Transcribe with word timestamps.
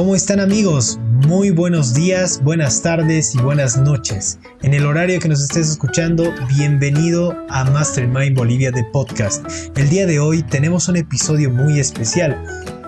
¿Cómo 0.00 0.14
están 0.14 0.40
amigos? 0.40 0.98
Muy 1.28 1.50
buenos 1.50 1.92
días, 1.92 2.42
buenas 2.42 2.80
tardes 2.80 3.34
y 3.34 3.38
buenas 3.38 3.76
noches. 3.76 4.38
En 4.62 4.72
el 4.72 4.86
horario 4.86 5.20
que 5.20 5.28
nos 5.28 5.42
estés 5.42 5.68
escuchando, 5.68 6.32
bienvenido 6.56 7.36
a 7.50 7.64
Mastermind 7.64 8.34
Bolivia 8.34 8.70
de 8.70 8.82
Podcast. 8.82 9.44
El 9.76 9.90
día 9.90 10.06
de 10.06 10.18
hoy 10.18 10.42
tenemos 10.42 10.88
un 10.88 10.96
episodio 10.96 11.50
muy 11.50 11.78
especial, 11.78 12.42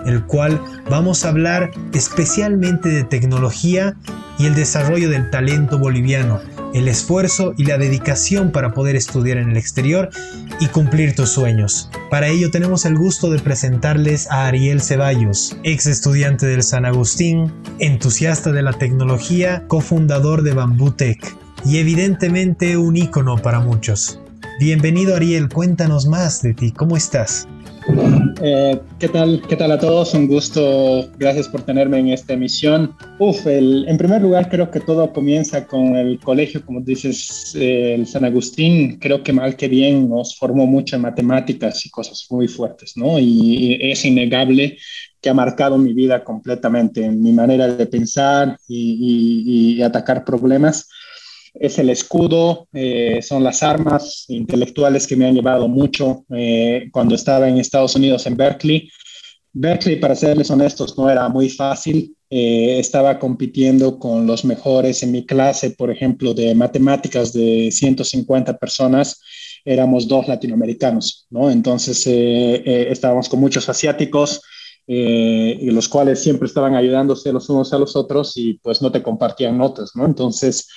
el 0.07 0.23
cual 0.23 0.59
vamos 0.89 1.23
a 1.23 1.29
hablar 1.29 1.69
especialmente 1.93 2.89
de 2.89 3.03
tecnología 3.03 3.95
y 4.39 4.47
el 4.47 4.55
desarrollo 4.55 5.11
del 5.11 5.29
talento 5.29 5.77
boliviano 5.77 6.41
el 6.73 6.87
esfuerzo 6.87 7.53
y 7.57 7.65
la 7.65 7.77
dedicación 7.77 8.51
para 8.51 8.73
poder 8.73 8.95
estudiar 8.95 9.37
en 9.37 9.51
el 9.51 9.57
exterior 9.57 10.09
y 10.59 10.67
cumplir 10.67 11.15
tus 11.15 11.29
sueños. 11.29 11.89
Para 12.09 12.27
ello 12.27 12.51
tenemos 12.51 12.85
el 12.85 12.97
gusto 12.97 13.29
de 13.29 13.39
presentarles 13.39 14.29
a 14.29 14.47
Ariel 14.47 14.81
Ceballos, 14.81 15.55
ex 15.63 15.87
estudiante 15.87 16.45
del 16.45 16.63
San 16.63 16.85
Agustín, 16.85 17.53
entusiasta 17.79 18.51
de 18.51 18.63
la 18.63 18.73
tecnología, 18.73 19.65
cofundador 19.67 20.43
de 20.43 20.53
Bamboo 20.53 20.93
Tech 20.93 21.35
y 21.65 21.77
evidentemente 21.77 22.77
un 22.77 22.97
ícono 22.97 23.37
para 23.37 23.59
muchos. 23.59 24.19
Bienvenido 24.59 25.15
Ariel, 25.15 25.49
cuéntanos 25.49 26.07
más 26.07 26.41
de 26.41 26.53
ti, 26.53 26.71
¿cómo 26.71 26.97
estás? 26.97 27.47
Eh, 28.41 28.79
¿qué, 28.99 29.09
tal, 29.09 29.41
¿Qué 29.47 29.55
tal 29.55 29.71
a 29.71 29.79
todos? 29.79 30.13
Un 30.13 30.27
gusto. 30.27 31.09
Gracias 31.17 31.47
por 31.47 31.63
tenerme 31.63 31.99
en 31.99 32.09
esta 32.09 32.33
emisión. 32.33 32.95
Uf, 33.19 33.45
en 33.45 33.97
primer 33.97 34.21
lugar 34.21 34.49
creo 34.49 34.69
que 34.71 34.79
todo 34.79 35.11
comienza 35.11 35.65
con 35.67 35.95
el 35.95 36.19
colegio, 36.19 36.65
como 36.65 36.81
dices, 36.81 37.55
eh, 37.55 37.95
el 37.95 38.07
San 38.07 38.25
Agustín. 38.25 38.99
Creo 38.99 39.23
que 39.23 39.33
mal 39.33 39.55
que 39.55 39.67
bien 39.67 40.09
nos 40.09 40.37
formó 40.37 40.65
mucho 40.65 40.95
en 40.95 41.03
matemáticas 41.03 41.85
y 41.85 41.89
cosas 41.89 42.25
muy 42.29 42.47
fuertes, 42.47 42.93
¿no? 42.95 43.19
Y, 43.19 43.77
es 43.81 44.05
innegable 44.05 44.77
que 45.21 45.29
ha 45.29 45.33
marcado 45.33 45.77
mi 45.77 45.93
vida 45.93 46.23
completamente, 46.23 47.05
en 47.05 47.21
mi 47.21 47.31
manera 47.31 47.67
de 47.67 47.85
pensar 47.85 48.57
y, 48.67 49.75
y 49.77 49.81
atacar 49.81 50.25
problemas 50.25 50.89
es 51.53 51.77
el 51.77 51.89
escudo, 51.89 52.67
eh, 52.73 53.21
son 53.21 53.43
las 53.43 53.61
armas 53.61 54.25
intelectuales 54.27 55.05
que 55.05 55.15
me 55.15 55.25
han 55.25 55.35
llevado 55.35 55.67
mucho 55.67 56.25
eh, 56.35 56.89
cuando 56.91 57.15
estaba 57.15 57.47
en 57.47 57.57
Estados 57.57 57.95
Unidos, 57.95 58.25
en 58.25 58.35
Berkeley. 58.35 58.89
Berkeley, 59.51 59.97
para 59.97 60.15
serles 60.15 60.49
honestos, 60.49 60.97
no 60.97 61.09
era 61.09 61.29
muy 61.29 61.49
fácil. 61.49 62.15
Eh, 62.29 62.79
estaba 62.79 63.19
compitiendo 63.19 63.99
con 63.99 64.25
los 64.25 64.43
mejores 64.45 65.03
en 65.03 65.11
mi 65.11 65.25
clase, 65.27 65.71
por 65.71 65.91
ejemplo, 65.91 66.33
de 66.33 66.55
matemáticas 66.55 67.31
de 67.31 67.69
150 67.71 68.57
personas. 68.57 69.21
Éramos 69.63 70.07
dos 70.07 70.27
latinoamericanos, 70.27 71.27
¿no? 71.29 71.51
Entonces 71.51 72.05
estábamos 72.07 73.29
con 73.29 73.39
muchos 73.39 73.69
asiáticos, 73.69 74.41
y 74.85 75.71
los 75.71 75.87
cuales 75.87 76.21
siempre 76.21 76.47
estaban 76.47 76.75
ayudándose 76.75 77.31
los 77.31 77.47
unos 77.49 77.71
a 77.71 77.77
los 77.77 77.95
otros 77.95 78.33
y 78.35 78.55
pues 78.55 78.81
no 78.81 78.91
te 78.91 79.01
compartían 79.01 79.57
notas, 79.57 79.91
¿no? 79.95 80.05
Entonces 80.05 80.67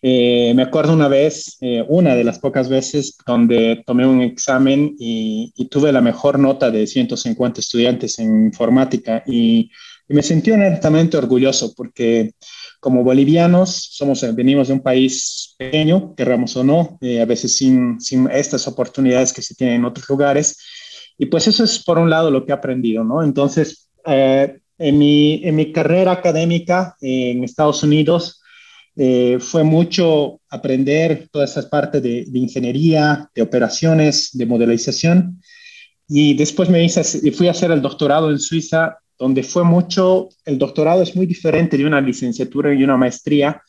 eh, 0.00 0.52
me 0.54 0.62
acuerdo 0.62 0.92
una 0.92 1.08
vez, 1.08 1.58
eh, 1.60 1.84
una 1.88 2.14
de 2.14 2.24
las 2.24 2.38
pocas 2.38 2.68
veces, 2.68 3.16
donde 3.26 3.82
tomé 3.86 4.06
un 4.06 4.22
examen 4.22 4.94
y, 4.98 5.52
tuve 5.70 5.92
la 5.92 6.00
mejor 6.00 6.38
nota 6.38 6.70
de 6.70 6.86
150 6.86 7.60
estudiantes 7.60 8.18
en 8.18 8.46
informática 8.46 9.22
y, 9.26 9.70
me 10.08 10.22
sentí 10.22 10.50
honestamente 10.50 11.16
orgulloso 11.16 11.72
porque 11.74 12.32
como 12.80 13.02
bolivianos 13.02 13.88
somos, 13.92 14.26
venimos 14.34 14.68
de 14.68 14.74
un 14.74 14.80
país 14.82 15.54
pequeño, 15.56 16.14
querramos 16.14 16.54
o 16.56 16.64
no, 16.64 16.98
eh, 17.00 17.22
a 17.22 17.24
veces 17.24 17.56
sin, 17.56 17.98
sin 17.98 18.28
estas 18.30 18.68
oportunidades 18.68 19.32
que 19.32 19.40
se 19.40 19.54
tienen 19.54 19.76
en 19.76 19.84
otros 19.86 20.06
lugares. 20.10 20.58
Y 21.16 21.26
pues 21.26 21.46
eso 21.48 21.64
es 21.64 21.82
por 21.82 21.98
un 21.98 22.10
lado 22.10 22.30
lo 22.30 22.44
que 22.44 22.52
he 22.52 22.54
aprendido, 22.54 23.04
¿no? 23.04 23.22
Entonces, 23.22 23.88
en, 24.04 24.98
mi, 24.98 25.40
en 25.44 25.54
mi 25.54 25.72
carrera 25.72 26.12
académica 26.12 26.96
en 27.00 27.44
Estados 27.44 27.82
Unidos, 27.82 28.41
eh, 28.96 29.38
fue 29.40 29.64
mucho 29.64 30.40
aprender 30.50 31.28
todas 31.30 31.52
esas 31.52 31.66
partes 31.66 32.02
de, 32.02 32.26
ingeniería, 32.34 33.30
de 33.34 33.42
operaciones, 33.42 34.30
de 34.32 34.46
modelización. 34.46 35.40
Y 36.08 36.34
después 36.34 36.68
me 36.68 36.84
hice, 36.84 37.02
fui 37.32 37.48
a 37.48 37.52
hacer 37.52 37.70
el 37.70 37.80
doctorado 37.80 38.30
en 38.30 38.38
Suiza, 38.38 38.98
donde 39.18 39.42
fue 39.42 39.64
mucho, 39.64 40.28
el 40.44 40.58
doctorado 40.58 41.02
es 41.02 41.16
muy 41.16 41.26
diferente 41.26 41.78
de 41.78 41.86
una 41.86 42.00
licenciatura 42.00 42.74
y 42.74 42.82
una 42.84 42.96
maestría. 42.96 43.62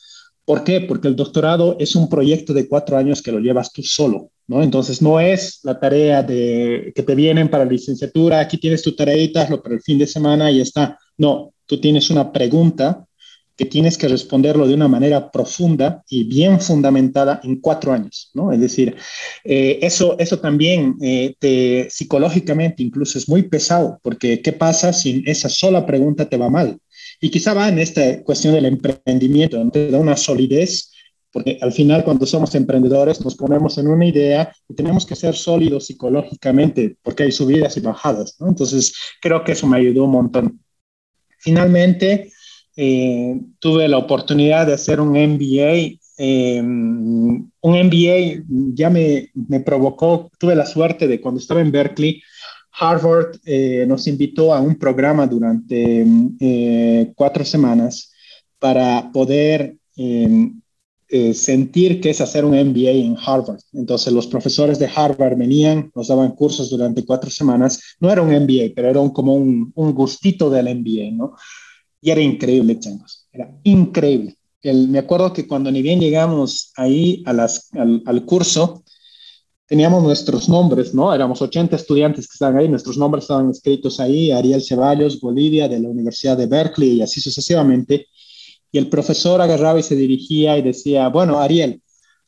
¿Por 0.46 0.64
qué? 0.66 0.82
Porque 0.82 1.08
el 1.08 1.16
doctorado 1.16 1.78
es 1.80 1.96
un 1.96 2.10
proyecto 2.10 2.54
de 2.54 2.68
cuatro 2.68 2.98
años 2.98 3.22
que 3.22 3.32
lo 3.32 3.40
llevas 3.40 3.72
tú 3.72 3.82
solo, 3.82 4.32
¿no? 4.48 4.62
Entonces 4.62 5.02
no 5.02 5.22
es 5.22 5.62
la 5.64 5.80
tarea 5.80 6.22
de 6.22 6.92
que 6.94 7.04
te 7.04 7.16
vienen 7.16 7.50
para 7.50 7.64
la 7.64 7.72
licenciatura, 7.72 8.42
aquí 8.42 8.58
tienes 8.58 8.82
tu 8.82 8.94
tareita, 8.94 9.48
lo 9.50 9.64
para 9.64 9.76
el 9.76 9.82
fin 9.82 9.98
de 9.98 10.08
semana 10.08 10.52
y 10.52 10.58
ya 10.58 10.64
está. 10.64 11.00
No, 11.18 11.54
tú 11.66 11.80
tienes 11.80 12.10
una 12.10 12.34
pregunta 12.34 13.06
que 13.56 13.66
tienes 13.66 13.98
que 13.98 14.08
responderlo 14.08 14.68
de 14.68 14.74
una 14.74 14.88
manera 14.88 15.32
profunda 15.32 16.04
y 16.10 16.24
bien 16.24 16.60
fundamentada 16.60 17.40
en 17.44 17.60
cuatro 17.60 17.94
años, 17.94 18.32
¿no? 18.34 18.52
Es 18.52 18.60
decir, 18.60 18.96
eh, 19.44 19.80
eso, 19.82 20.18
eso 20.18 20.40
también 20.40 20.96
eh, 21.02 21.36
te, 21.38 21.88
psicológicamente 21.90 22.82
incluso 22.82 23.18
es 23.18 23.30
muy 23.30 23.44
pesado, 23.44 24.00
porque 24.02 24.42
¿qué 24.42 24.54
pasa 24.54 24.92
si 24.92 25.24
esa 25.28 25.50
sola 25.50 25.86
pregunta 25.86 26.28
te 26.28 26.38
va 26.38 26.50
mal? 26.50 26.80
Y 27.22 27.30
quizá 27.30 27.54
va 27.54 27.70
en 27.70 27.80
esta 27.80 28.24
cuestión 28.24 28.54
del 28.56 28.66
emprendimiento, 28.66 29.64
¿no? 29.64 29.70
te 29.70 29.92
da 29.92 30.00
una 30.00 30.18
solidez, 30.18 30.92
porque 31.32 31.58
al 31.62 31.72
final 31.72 32.04
cuando 32.04 32.26
somos 32.26 32.54
emprendedores 32.56 33.22
nos 33.22 33.36
ponemos 33.36 33.78
en 33.78 33.88
una 33.88 34.06
idea 34.06 34.52
y 34.68 34.76
tenemos 34.76 35.06
que 35.06 35.16
ser 35.16 35.36
sólidos 35.36 35.88
psicológicamente, 35.88 36.96
porque 37.02 37.24
hay 37.24 37.32
subidas 37.32 37.76
y 37.78 37.82
bajadas, 37.82 38.36
¿no? 38.40 38.48
Entonces, 38.50 38.94
creo 39.20 39.44
que 39.44 39.54
eso 39.54 39.66
me 39.66 39.78
ayudó 39.78 40.04
un 40.04 40.12
montón. 40.12 40.60
Finalmente, 41.40 42.32
eh, 42.76 43.40
tuve 43.60 43.88
la 43.88 43.98
oportunidad 43.98 44.68
de 44.68 44.74
hacer 44.74 45.00
un 45.00 45.12
MBA. 45.12 46.00
Eh, 46.18 46.62
un 46.62 47.52
MBA 47.62 48.44
ya 48.74 48.90
me, 48.90 49.30
me, 49.34 49.60
provocó, 49.60 50.30
tuve 50.40 50.56
la 50.56 50.66
suerte 50.66 51.08
de 51.08 51.20
cuando 51.20 51.40
estaba 51.40 51.62
en 51.62 51.72
Berkeley, 51.72 52.22
Harvard 52.80 53.38
eh, 53.46 53.86
nos 53.88 54.08
invitó 54.08 54.54
a 54.54 54.62
un 54.62 54.76
programa 54.76 55.28
durante 55.28 57.12
cuatro 57.16 57.46
semanas 57.46 58.12
para 58.60 59.12
poder 59.12 59.76
sentir 61.34 62.02
que 62.02 62.10
es 62.10 62.22
hacer 62.22 62.46
un 62.46 62.56
MBA 62.56 62.92
en 62.92 63.18
Harvard. 63.24 63.60
Entonces 63.74 64.12
los 64.12 64.26
profesores 64.26 64.80
de 64.80 64.90
Harvard 64.94 65.38
venían, 65.38 65.92
nos 65.96 66.08
daban 66.08 66.32
cursos 66.32 66.70
durante 66.72 67.06
cuatro 67.06 67.30
semanas. 67.30 67.96
No 68.00 68.12
era 68.12 68.24
un 68.24 68.30
MBA, 68.30 68.74
pero 68.76 68.90
era 68.90 69.10
como 69.14 69.36
un, 69.36 69.72
un 69.76 69.94
gustito 69.94 70.50
del 70.50 70.76
MBA, 70.76 71.12
¿no? 71.12 71.36
Y 72.04 72.12
era 72.12 72.20
increíble, 72.20 72.78
changos. 72.80 73.26
Era 73.32 73.50
increíble. 73.64 74.36
El, 74.62 74.90
me 74.90 75.00
acuerdo 75.00 75.32
que 75.32 75.48
cuando 75.48 75.72
ni 75.72 75.82
bien 75.82 76.02
llegamos 76.02 76.74
ahí 76.76 77.24
a 77.26 77.32
las, 77.32 77.70
al, 77.74 78.26
curso, 78.26 78.84
teníamos 79.66 80.04
nuestros 80.04 80.50
nombres, 80.50 80.94
¿no? 80.94 81.14
Éramos 81.14 81.42
80 81.42 81.78
estudiantes 81.78 82.28
que 82.28 82.34
estaban 82.34 82.58
ahí, 82.58 82.68
nuestros 82.68 82.98
nombres 82.98 83.24
estaban 83.24 83.50
escritos 83.50 84.02
ahí, 84.02 84.32
Ariel 84.32 84.62
Ceballos, 84.62 85.22
Bolivia, 85.22 85.70
de 85.70 85.80
la 85.80 85.88
Universidad 85.88 86.36
de 86.36 86.46
Berkeley, 86.46 86.98
y 86.98 87.02
así 87.02 87.22
sucesivamente. 87.22 88.08
Y 88.70 88.80
el 88.80 88.90
profesor 88.90 89.42
agarraba 89.42 89.80
y 89.80 89.84
se 89.84 89.96
dirigía 89.96 90.58
y 90.58 90.62
decía, 90.62 91.08
bueno, 91.08 91.40
Ariel, 91.40 91.82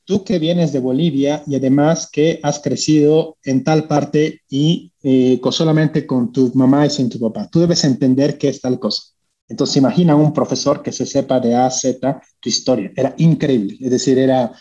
tú 0.06 0.24
que 0.24 0.40
vienes 0.40 0.72
de 0.72 0.80
Bolivia 0.80 1.44
y 1.48 1.56
además 1.56 2.10
que 2.10 2.40
has 2.44 2.60
crecido 2.60 3.36
en 3.44 3.66
tal 3.66 3.90
parte 3.90 4.42
y 4.50 4.94
eh, 5.04 5.42
solamente 5.52 6.08
con 6.08 6.32
tu 6.32 6.50
mamá 6.54 6.86
y 6.86 6.90
sin 6.90 7.10
tu 7.10 7.20
papá, 7.20 7.50
tú 7.52 7.60
debes 7.60 7.84
entender 7.84 8.38
qué 8.38 8.48
es 8.48 8.62
tal 8.62 8.80
cosa. 8.80 9.15
Entonces, 9.48 9.78
imagina 9.78 10.16
un 10.16 10.34
profesor 10.34 10.82
que 10.82 10.92
se 10.92 11.06
sepa 11.06 11.40
de 11.40 11.56
A 11.56 11.68
a 11.68 11.72
Z 11.72 12.22
tu 12.40 12.50
historia. 12.50 12.92
Era 12.96 13.14
increíble. 13.18 13.78
Es 13.80 13.92
decir, 13.92 14.18
era, 14.18 14.52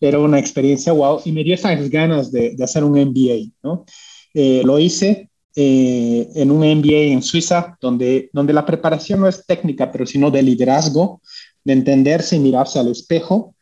era 0.00 0.18
una 0.18 0.38
experiencia 0.38 0.92
wow. 0.92 1.22
Y 1.24 1.32
me 1.32 1.42
dio 1.42 1.54
esas 1.54 1.90
ganas 1.90 2.30
de, 2.30 2.54
de 2.54 2.64
hacer 2.64 2.84
un 2.84 2.92
MBA, 2.98 3.52
¿no? 3.62 3.84
Eh, 4.34 4.62
lo 4.64 4.78
hice 4.78 5.30
eh, 5.56 6.28
en 6.34 6.50
un 6.50 6.60
MBA 6.60 7.12
en 7.12 7.22
Suiza, 7.22 7.76
donde, 7.80 8.30
donde 8.32 8.52
la 8.52 8.64
preparación 8.64 9.20
no 9.20 9.28
es 9.28 9.44
técnica, 9.44 9.90
pero 9.90 10.06
sino 10.06 10.30
de 10.30 10.42
liderazgo, 10.42 11.20
de 11.64 11.72
entenderse 11.72 12.36
y 12.36 12.38
mirarse 12.38 12.78
al 12.78 12.88
espejo, 12.88 13.56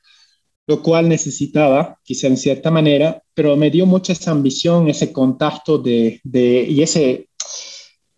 lo 0.67 0.83
cual 0.83 1.09
necesitaba, 1.09 1.99
quizá 2.03 2.27
en 2.27 2.37
cierta 2.37 2.71
manera, 2.71 3.23
pero 3.33 3.57
me 3.57 3.71
dio 3.71 3.87
mucha 3.87 4.13
esa 4.13 4.33
ambición, 4.33 4.89
ese 4.89 5.13
contacto 5.13 5.79
de, 5.79 6.21
de 6.25 6.67
y 6.69 6.83
ese 6.83 7.29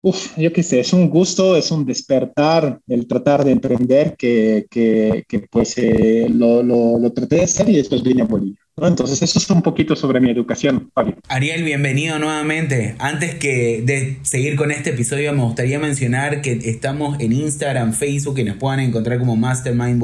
Uf, 0.00 0.38
yo 0.38 0.52
qué 0.52 0.62
sé, 0.62 0.78
es 0.78 0.92
un 0.92 1.10
gusto, 1.10 1.56
es 1.56 1.72
un 1.72 1.84
despertar 1.84 2.80
el 2.86 3.08
tratar 3.08 3.44
de 3.44 3.50
emprender 3.50 4.14
que, 4.16 4.66
que, 4.70 5.24
pues 5.50 5.76
eh, 5.76 6.28
lo, 6.30 6.62
lo, 6.62 7.00
lo, 7.00 7.12
traté 7.12 7.36
de 7.36 7.42
hacer 7.42 7.68
y 7.68 7.76
después 7.76 8.04
vine 8.04 8.22
a 8.22 8.26
Bolivia. 8.26 8.60
Entonces, 8.76 9.20
eso 9.22 9.40
es 9.40 9.50
un 9.50 9.60
poquito 9.60 9.96
sobre 9.96 10.20
mi 10.20 10.30
educación, 10.30 10.88
Fabio. 10.94 11.16
Ariel, 11.28 11.64
bienvenido 11.64 12.20
nuevamente. 12.20 12.94
Antes 13.00 13.34
que 13.34 13.82
de 13.84 14.18
seguir 14.22 14.54
con 14.54 14.70
este 14.70 14.90
episodio, 14.90 15.32
me 15.32 15.42
gustaría 15.42 15.80
mencionar 15.80 16.42
que 16.42 16.52
estamos 16.52 17.18
en 17.18 17.32
Instagram, 17.32 17.92
Facebook, 17.92 18.38
y 18.38 18.44
nos 18.44 18.56
puedan 18.56 18.78
encontrar 18.78 19.18
como 19.18 19.34
Mastermind 19.34 20.00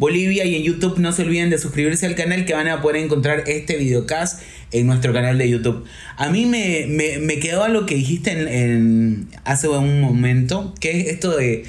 Bolivia 0.00 0.46
y 0.46 0.54
en 0.54 0.62
YouTube 0.62 0.98
no 0.98 1.12
se 1.12 1.22
olviden 1.22 1.50
de 1.50 1.58
suscribirse 1.58 2.06
al 2.06 2.14
canal 2.14 2.46
que 2.46 2.54
van 2.54 2.68
a 2.68 2.80
poder 2.80 2.96
encontrar 3.04 3.44
este 3.46 3.76
videocast 3.76 4.42
en 4.72 4.86
nuestro 4.86 5.12
canal 5.12 5.38
de 5.38 5.48
YouTube. 5.48 5.84
A 6.16 6.28
mí 6.30 6.46
me, 6.46 6.86
me, 6.88 7.18
me 7.18 7.38
quedó 7.38 7.66
lo 7.68 7.86
que 7.86 7.94
dijiste 7.94 8.32
en, 8.32 9.28
hace 9.44 9.68
un 9.68 10.00
momento, 10.00 10.74
que 10.80 11.00
es 11.00 11.06
esto 11.08 11.36
de 11.36 11.64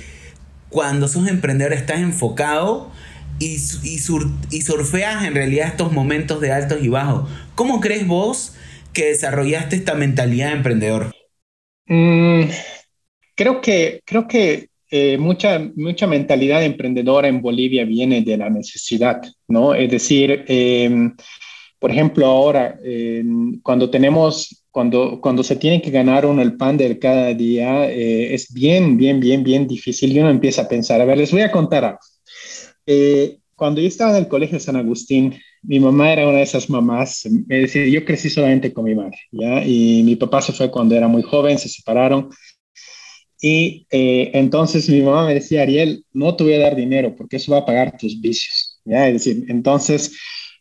cuando 0.69 1.07
sos 1.07 1.27
emprendedor 1.27 1.73
estás 1.73 1.99
enfocado 1.99 2.91
y, 3.39 3.57
y, 3.83 3.99
y 4.51 4.61
surfeas 4.61 5.25
en 5.25 5.33
realidad 5.33 5.67
estos 5.67 5.91
momentos 5.91 6.39
de 6.41 6.51
altos 6.51 6.79
y 6.81 6.87
bajos. 6.87 7.29
¿Cómo 7.55 7.79
crees 7.79 8.07
vos 8.07 8.55
que 8.93 9.05
desarrollaste 9.05 9.75
esta 9.75 9.95
mentalidad 9.95 10.47
de 10.47 10.53
emprendedor? 10.53 11.11
Mm, 11.87 12.43
creo 13.35 13.61
que, 13.61 14.01
creo 14.05 14.27
que 14.27 14.69
eh, 14.91 15.17
mucha, 15.17 15.59
mucha 15.75 16.05
mentalidad 16.05 16.63
emprendedora 16.63 17.27
en 17.27 17.41
Bolivia 17.41 17.85
viene 17.85 18.21
de 18.21 18.37
la 18.37 18.49
necesidad, 18.49 19.21
¿no? 19.47 19.73
Es 19.73 19.89
decir, 19.89 20.43
em, 20.47 21.15
por 21.81 21.89
ejemplo, 21.89 22.27
ahora, 22.27 22.79
cuando 23.63 23.89
tenemos, 23.89 24.63
cuando, 24.69 25.19
cuando 25.19 25.41
se 25.41 25.55
tiene 25.55 25.81
que 25.81 25.89
ganar 25.89 26.27
uno 26.27 26.43
el 26.43 26.55
pan 26.55 26.77
de 26.77 26.99
cada 26.99 27.33
día, 27.33 27.89
eh, 27.89 28.35
es 28.35 28.53
bien, 28.53 28.97
bien, 28.97 29.19
bien, 29.19 29.43
bien 29.43 29.67
difícil 29.67 30.11
y 30.11 30.19
uno 30.19 30.29
empieza 30.29 30.61
a 30.61 30.67
pensar, 30.67 31.01
a 31.01 31.05
ver, 31.05 31.17
les 31.17 31.31
voy 31.31 31.41
a 31.41 31.51
contar 31.51 31.83
algo. 31.83 31.99
Eh, 32.85 33.39
cuando 33.55 33.81
yo 33.81 33.87
estaba 33.87 34.11
en 34.11 34.17
el 34.17 34.27
colegio 34.27 34.59
San 34.59 34.75
Agustín, 34.75 35.33
mi 35.63 35.79
mamá 35.79 36.13
era 36.13 36.27
una 36.27 36.37
de 36.37 36.43
esas 36.43 36.69
mamás, 36.69 37.25
es 37.25 37.47
decir, 37.47 37.87
yo 37.87 38.05
crecí 38.05 38.29
solamente 38.29 38.71
con 38.71 38.85
mi 38.85 38.93
madre, 38.93 39.17
¿ya? 39.31 39.65
Y 39.65 40.03
mi 40.03 40.15
papá 40.15 40.39
se 40.43 40.53
fue 40.53 40.69
cuando 40.69 40.93
era 40.93 41.07
muy 41.07 41.23
joven, 41.23 41.57
se 41.57 41.67
separaron. 41.67 42.29
Y 43.41 43.87
eh, 43.89 44.29
entonces 44.35 44.87
mi 44.87 45.01
mamá 45.01 45.25
me 45.25 45.33
decía, 45.33 45.63
Ariel, 45.63 46.05
no 46.13 46.35
te 46.35 46.43
voy 46.43 46.53
a 46.53 46.59
dar 46.59 46.75
dinero 46.75 47.15
porque 47.15 47.37
eso 47.37 47.53
va 47.53 47.59
a 47.59 47.65
pagar 47.65 47.97
tus 47.97 48.21
vicios, 48.21 48.79
¿ya? 48.85 49.07
Es 49.07 49.13
decir, 49.13 49.45
entonces 49.47 50.15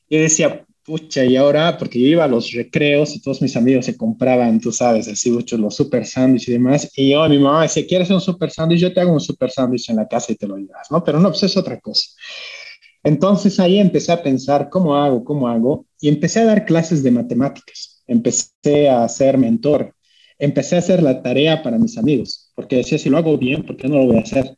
yo 0.08 0.18
decía, 0.18 0.66
pucha, 0.90 1.24
y 1.24 1.36
ahora, 1.36 1.78
porque 1.78 2.00
yo 2.00 2.06
iba 2.08 2.24
a 2.24 2.28
los 2.28 2.50
recreos 2.50 3.14
y 3.14 3.20
todos 3.22 3.40
mis 3.40 3.56
amigos 3.56 3.86
se 3.86 3.96
compraban, 3.96 4.58
tú 4.58 4.72
sabes, 4.72 5.06
así 5.06 5.30
muchos 5.30 5.60
los 5.60 5.76
super 5.76 6.04
sándwiches 6.04 6.48
y 6.48 6.52
demás, 6.52 6.90
y 6.96 7.10
yo, 7.12 7.28
mi 7.28 7.38
mamá 7.38 7.62
decía, 7.62 7.86
¿quieres 7.86 8.10
un 8.10 8.20
super 8.20 8.50
sándwich? 8.50 8.80
Yo 8.80 8.92
te 8.92 9.00
hago 9.00 9.12
un 9.12 9.20
super 9.20 9.52
sándwich 9.52 9.88
en 9.88 9.96
la 9.96 10.08
casa 10.08 10.32
y 10.32 10.34
te 10.34 10.48
lo 10.48 10.56
llevas, 10.56 10.90
¿no? 10.90 11.04
Pero 11.04 11.20
no, 11.20 11.28
pues 11.28 11.44
es 11.44 11.56
otra 11.56 11.78
cosa. 11.78 12.10
Entonces 13.04 13.60
ahí 13.60 13.78
empecé 13.78 14.10
a 14.10 14.20
pensar, 14.20 14.68
¿cómo 14.68 14.96
hago? 14.96 15.22
¿Cómo 15.22 15.46
hago? 15.46 15.86
Y 16.00 16.08
empecé 16.08 16.40
a 16.40 16.46
dar 16.46 16.64
clases 16.64 17.04
de 17.04 17.12
matemáticas, 17.12 18.02
empecé 18.08 18.88
a 18.88 19.08
ser 19.08 19.38
mentor, 19.38 19.94
empecé 20.40 20.74
a 20.74 20.80
hacer 20.80 21.04
la 21.04 21.22
tarea 21.22 21.62
para 21.62 21.78
mis 21.78 21.96
amigos, 21.98 22.50
porque 22.56 22.76
decía, 22.76 22.98
si 22.98 23.08
lo 23.08 23.16
hago 23.16 23.38
bien, 23.38 23.64
¿por 23.64 23.76
qué 23.76 23.86
no 23.86 23.98
lo 23.98 24.06
voy 24.06 24.16
a 24.16 24.22
hacer? 24.22 24.56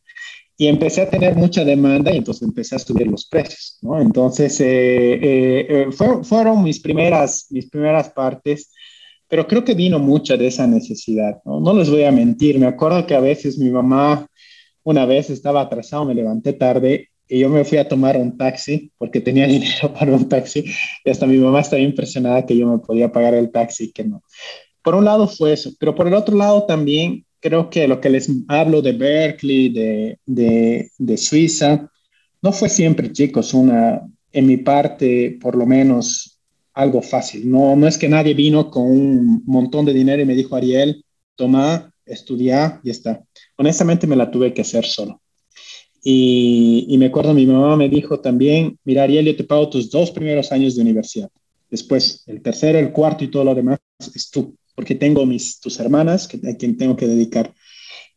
Y 0.56 0.66
empecé 0.66 1.02
a 1.02 1.10
tener 1.10 1.34
mucha 1.34 1.64
demanda 1.64 2.12
y 2.12 2.18
entonces 2.18 2.46
empecé 2.46 2.76
a 2.76 2.78
subir 2.78 3.06
los 3.06 3.26
precios, 3.26 3.78
¿no? 3.82 4.00
Entonces, 4.00 4.60
eh, 4.60 5.14
eh, 5.14 5.66
eh 5.68 5.88
fueron 6.22 6.62
mis 6.62 6.80
primeras, 6.80 7.46
mis 7.50 7.68
primeras 7.68 8.10
partes, 8.10 8.72
pero 9.28 9.46
creo 9.46 9.64
que 9.64 9.74
vino 9.74 9.98
mucha 9.98 10.36
de 10.36 10.48
esa 10.48 10.66
necesidad, 10.66 11.40
¿no? 11.44 11.60
No 11.60 11.72
les 11.72 11.88
voy 11.90 12.04
a 12.04 12.12
mentir, 12.12 12.58
me 12.58 12.66
acuerdo 12.66 13.06
que 13.06 13.14
a 13.14 13.20
veces 13.20 13.58
mi 13.58 13.70
mamá, 13.70 14.26
una 14.84 15.06
vez 15.06 15.30
estaba 15.30 15.62
atrasado, 15.62 16.04
me 16.04 16.14
levanté 16.14 16.52
tarde 16.52 17.08
y 17.26 17.38
yo 17.38 17.48
me 17.48 17.64
fui 17.64 17.78
a 17.78 17.88
tomar 17.88 18.16
un 18.18 18.36
taxi 18.36 18.92
porque 18.98 19.20
tenía 19.20 19.46
dinero 19.48 19.94
para 19.98 20.12
un 20.12 20.28
taxi 20.28 20.64
y 21.04 21.10
hasta 21.10 21.26
mi 21.26 21.38
mamá 21.38 21.60
estaba 21.60 21.80
impresionada 21.80 22.44
que 22.44 22.56
yo 22.56 22.66
me 22.66 22.78
podía 22.78 23.10
pagar 23.10 23.34
el 23.34 23.50
taxi 23.50 23.90
que 23.90 24.04
no. 24.04 24.22
Por 24.82 24.94
un 24.94 25.04
lado 25.04 25.26
fue 25.28 25.54
eso, 25.54 25.70
pero 25.80 25.94
por 25.94 26.08
el 26.08 26.14
otro 26.14 26.36
lado 26.36 26.66
también 26.66 27.24
creo 27.42 27.68
que 27.68 27.88
lo 27.88 28.00
que 28.00 28.08
les 28.08 28.30
hablo 28.48 28.80
de 28.80 28.92
Berkeley, 28.92 29.68
de, 29.68 30.18
de, 30.24 30.90
de, 30.96 31.16
Suiza, 31.18 31.90
no 32.40 32.52
fue 32.52 32.68
siempre, 32.68 33.12
chicos, 33.12 33.52
una, 33.52 34.00
en 34.32 34.46
mi 34.46 34.58
parte, 34.58 35.38
por 35.40 35.56
lo 35.56 35.66
menos, 35.66 36.38
algo 36.72 37.02
fácil. 37.02 37.50
No, 37.50 37.76
no 37.76 37.86
es 37.86 37.98
que 37.98 38.08
nadie 38.08 38.32
vino 38.32 38.70
con 38.70 38.84
un 38.84 39.42
montón 39.44 39.84
de 39.84 39.92
dinero 39.92 40.22
y 40.22 40.24
me 40.24 40.36
dijo, 40.36 40.56
Ariel, 40.56 41.04
toma, 41.34 41.92
estudia 42.06 42.80
y 42.82 42.90
está. 42.90 43.22
Honestamente 43.56 44.06
me 44.06 44.16
la 44.16 44.30
tuve 44.30 44.54
que 44.54 44.62
hacer 44.62 44.86
solo. 44.86 45.20
Y, 46.02 46.86
y 46.88 46.96
me 46.96 47.06
acuerdo, 47.06 47.34
mi 47.34 47.46
mamá 47.46 47.76
me 47.76 47.88
dijo 47.88 48.20
también, 48.20 48.78
mira, 48.84 49.02
Ariel, 49.02 49.26
yo 49.26 49.36
te 49.36 49.44
pago 49.44 49.68
tus 49.68 49.90
dos 49.90 50.10
primeros 50.12 50.50
años 50.52 50.76
de 50.76 50.82
universidad. 50.82 51.28
Después, 51.68 52.22
el 52.26 52.40
tercero, 52.40 52.78
el 52.78 52.92
cuarto 52.92 53.24
y 53.24 53.28
todo 53.28 53.44
lo 53.44 53.54
demás 53.54 53.80
es 54.14 54.30
tú 54.30 54.54
porque 54.74 54.94
tengo 54.94 55.26
mis, 55.26 55.60
tus 55.60 55.78
hermanas 55.80 56.28
que, 56.28 56.36
a 56.48 56.56
quien 56.56 56.76
tengo 56.76 56.96
que 56.96 57.06
dedicar. 57.06 57.52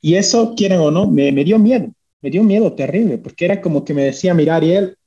Y 0.02 0.16
eso, 0.16 0.54
quieren 0.56 0.80
o 0.80 0.92
no, 0.92 1.10
me, 1.10 1.32
me 1.32 1.44
dio 1.44 1.58
miedo, 1.60 1.92
me 2.22 2.30
dio 2.30 2.44
miedo 2.44 2.74
terrible, 2.74 3.18
porque 3.18 3.46
era 3.46 3.62
como 3.62 3.84
que 3.84 3.94
me 3.94 4.04
decía, 4.04 4.34
mira, 4.34 4.56
Ariel, 4.56 4.98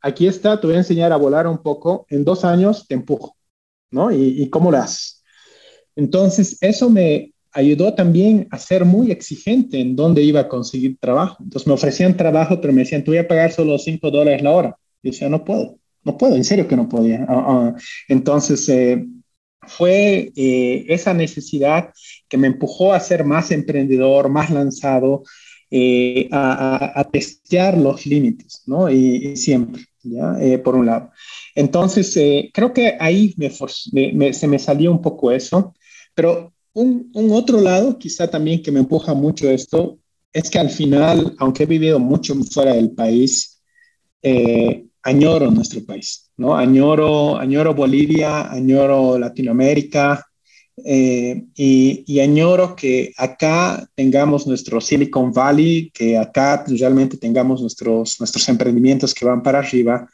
aquí 0.00 0.26
está, 0.26 0.60
te 0.60 0.66
voy 0.66 0.76
a 0.76 0.80
enseñar 0.80 1.12
a 1.12 1.16
volar 1.16 1.46
un 1.46 1.58
poco, 1.58 2.06
en 2.08 2.24
dos 2.24 2.44
años 2.44 2.86
te 2.86 2.94
empujo, 2.94 3.36
¿no? 3.90 4.10
¿Y, 4.10 4.42
y 4.42 4.50
cómo 4.50 4.70
lo 4.70 4.78
haces? 4.78 5.22
Entonces, 5.94 6.58
eso 6.60 6.90
me 6.90 7.32
ayudó 7.52 7.94
también 7.94 8.46
a 8.50 8.58
ser 8.58 8.84
muy 8.84 9.10
exigente 9.10 9.80
en 9.80 9.96
dónde 9.96 10.22
iba 10.22 10.40
a 10.40 10.48
conseguir 10.48 10.98
trabajo. 11.00 11.38
Entonces, 11.42 11.66
me 11.66 11.72
ofrecían 11.72 12.16
trabajo, 12.16 12.60
pero 12.60 12.72
me 12.72 12.82
decían, 12.82 13.02
te 13.02 13.10
voy 13.10 13.18
a 13.18 13.26
pagar 13.26 13.50
solo 13.50 13.78
5 13.78 14.10
dólares 14.10 14.42
la 14.42 14.50
hora. 14.50 14.76
Y 15.02 15.10
decía, 15.10 15.28
no 15.28 15.42
puedo, 15.42 15.78
no 16.04 16.16
puedo, 16.18 16.36
en 16.36 16.44
serio 16.44 16.68
que 16.68 16.76
no 16.76 16.88
podía. 16.88 17.26
Uh, 17.28 17.52
uh. 17.52 17.74
Entonces, 18.08 18.68
eh, 18.68 19.06
fue 19.66 20.32
eh, 20.36 20.84
esa 20.88 21.14
necesidad 21.14 21.92
que 22.28 22.36
me 22.36 22.48
empujó 22.48 22.92
a 22.92 23.00
ser 23.00 23.24
más 23.24 23.50
emprendedor, 23.50 24.28
más 24.28 24.50
lanzado, 24.50 25.24
eh, 25.70 26.28
a, 26.32 27.08
testear 27.12 27.76
los 27.76 28.06
límites, 28.06 28.62
¿no? 28.66 28.88
Y, 28.90 29.36
siempre, 29.36 29.84
¿ya? 30.02 30.36
Eh, 30.40 30.58
por 30.58 30.76
un 30.76 30.86
lado. 30.86 31.10
Entonces, 31.54 32.14
creo 32.52 32.72
que 32.72 32.96
ahí 33.00 33.34
se 34.32 34.46
me 34.46 34.58
salió 34.58 34.90
un 34.92 35.02
poco 35.02 35.32
eso, 35.32 35.74
pero 36.14 36.52
un, 36.72 37.10
otro 37.32 37.60
lado, 37.60 37.98
quizá 37.98 38.28
también 38.28 38.62
que 38.62 38.70
me 38.70 38.80
empuja 38.80 39.14
mucho 39.14 39.50
esto, 39.50 39.98
es 40.32 40.50
que 40.50 40.58
al 40.58 40.70
final, 40.70 41.34
aunque 41.38 41.64
he 41.64 41.66
vivido 41.66 41.98
mucho 41.98 42.34
fuera 42.52 42.74
del 42.74 42.90
país, 42.90 43.62
añoro 45.02 45.50
nuestro 45.50 45.84
país, 45.84 46.25
¿no? 46.36 46.56
Añoro, 46.56 47.38
añoro 47.38 47.74
Bolivia, 47.74 48.50
añoro 48.50 49.18
Latinoamérica 49.18 50.26
eh, 50.84 51.44
y, 51.54 52.20
añoro 52.20 52.76
que 52.76 53.12
acá 53.16 53.88
tengamos 53.94 54.46
nuestro 54.46 54.80
Silicon 54.80 55.32
Valley, 55.32 55.90
que 55.90 56.18
acá 56.18 56.64
realmente 56.68 57.16
tengamos 57.16 57.62
nuestros, 57.62 58.20
nuestros 58.20 58.48
emprendimientos 58.48 59.14
que 59.14 59.24
van 59.24 59.42
para 59.42 59.60
arriba. 59.60 60.08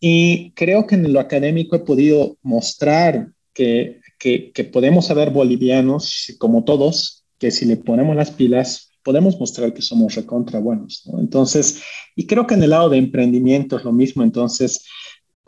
Y 0.00 0.50
creo 0.52 0.86
que 0.86 0.96
en 0.96 1.12
lo 1.12 1.20
académico 1.20 1.76
he 1.76 1.80
podido 1.80 2.36
mostrar 2.42 3.28
que, 3.54 4.00
que, 4.18 4.64
podemos 4.64 5.06
saber 5.06 5.30
bolivianos, 5.30 6.34
como 6.38 6.64
todos, 6.64 7.24
que 7.38 7.50
si 7.50 7.64
le 7.64 7.76
ponemos 7.76 8.16
las 8.16 8.30
pilas, 8.30 8.92
podemos 9.02 9.38
mostrar 9.38 9.72
que 9.72 9.82
somos 9.82 10.14
recontra 10.14 10.58
buenos. 10.58 11.02
¿no? 11.06 11.20
Entonces, 11.20 11.82
y 12.16 12.26
creo 12.26 12.46
que 12.46 12.54
en 12.54 12.62
el 12.62 12.70
lado 12.70 12.88
de 12.88 12.98
emprendimiento 12.98 13.76
es 13.76 13.84
lo 13.84 13.92
mismo. 13.92 14.22
Entonces, 14.22 14.84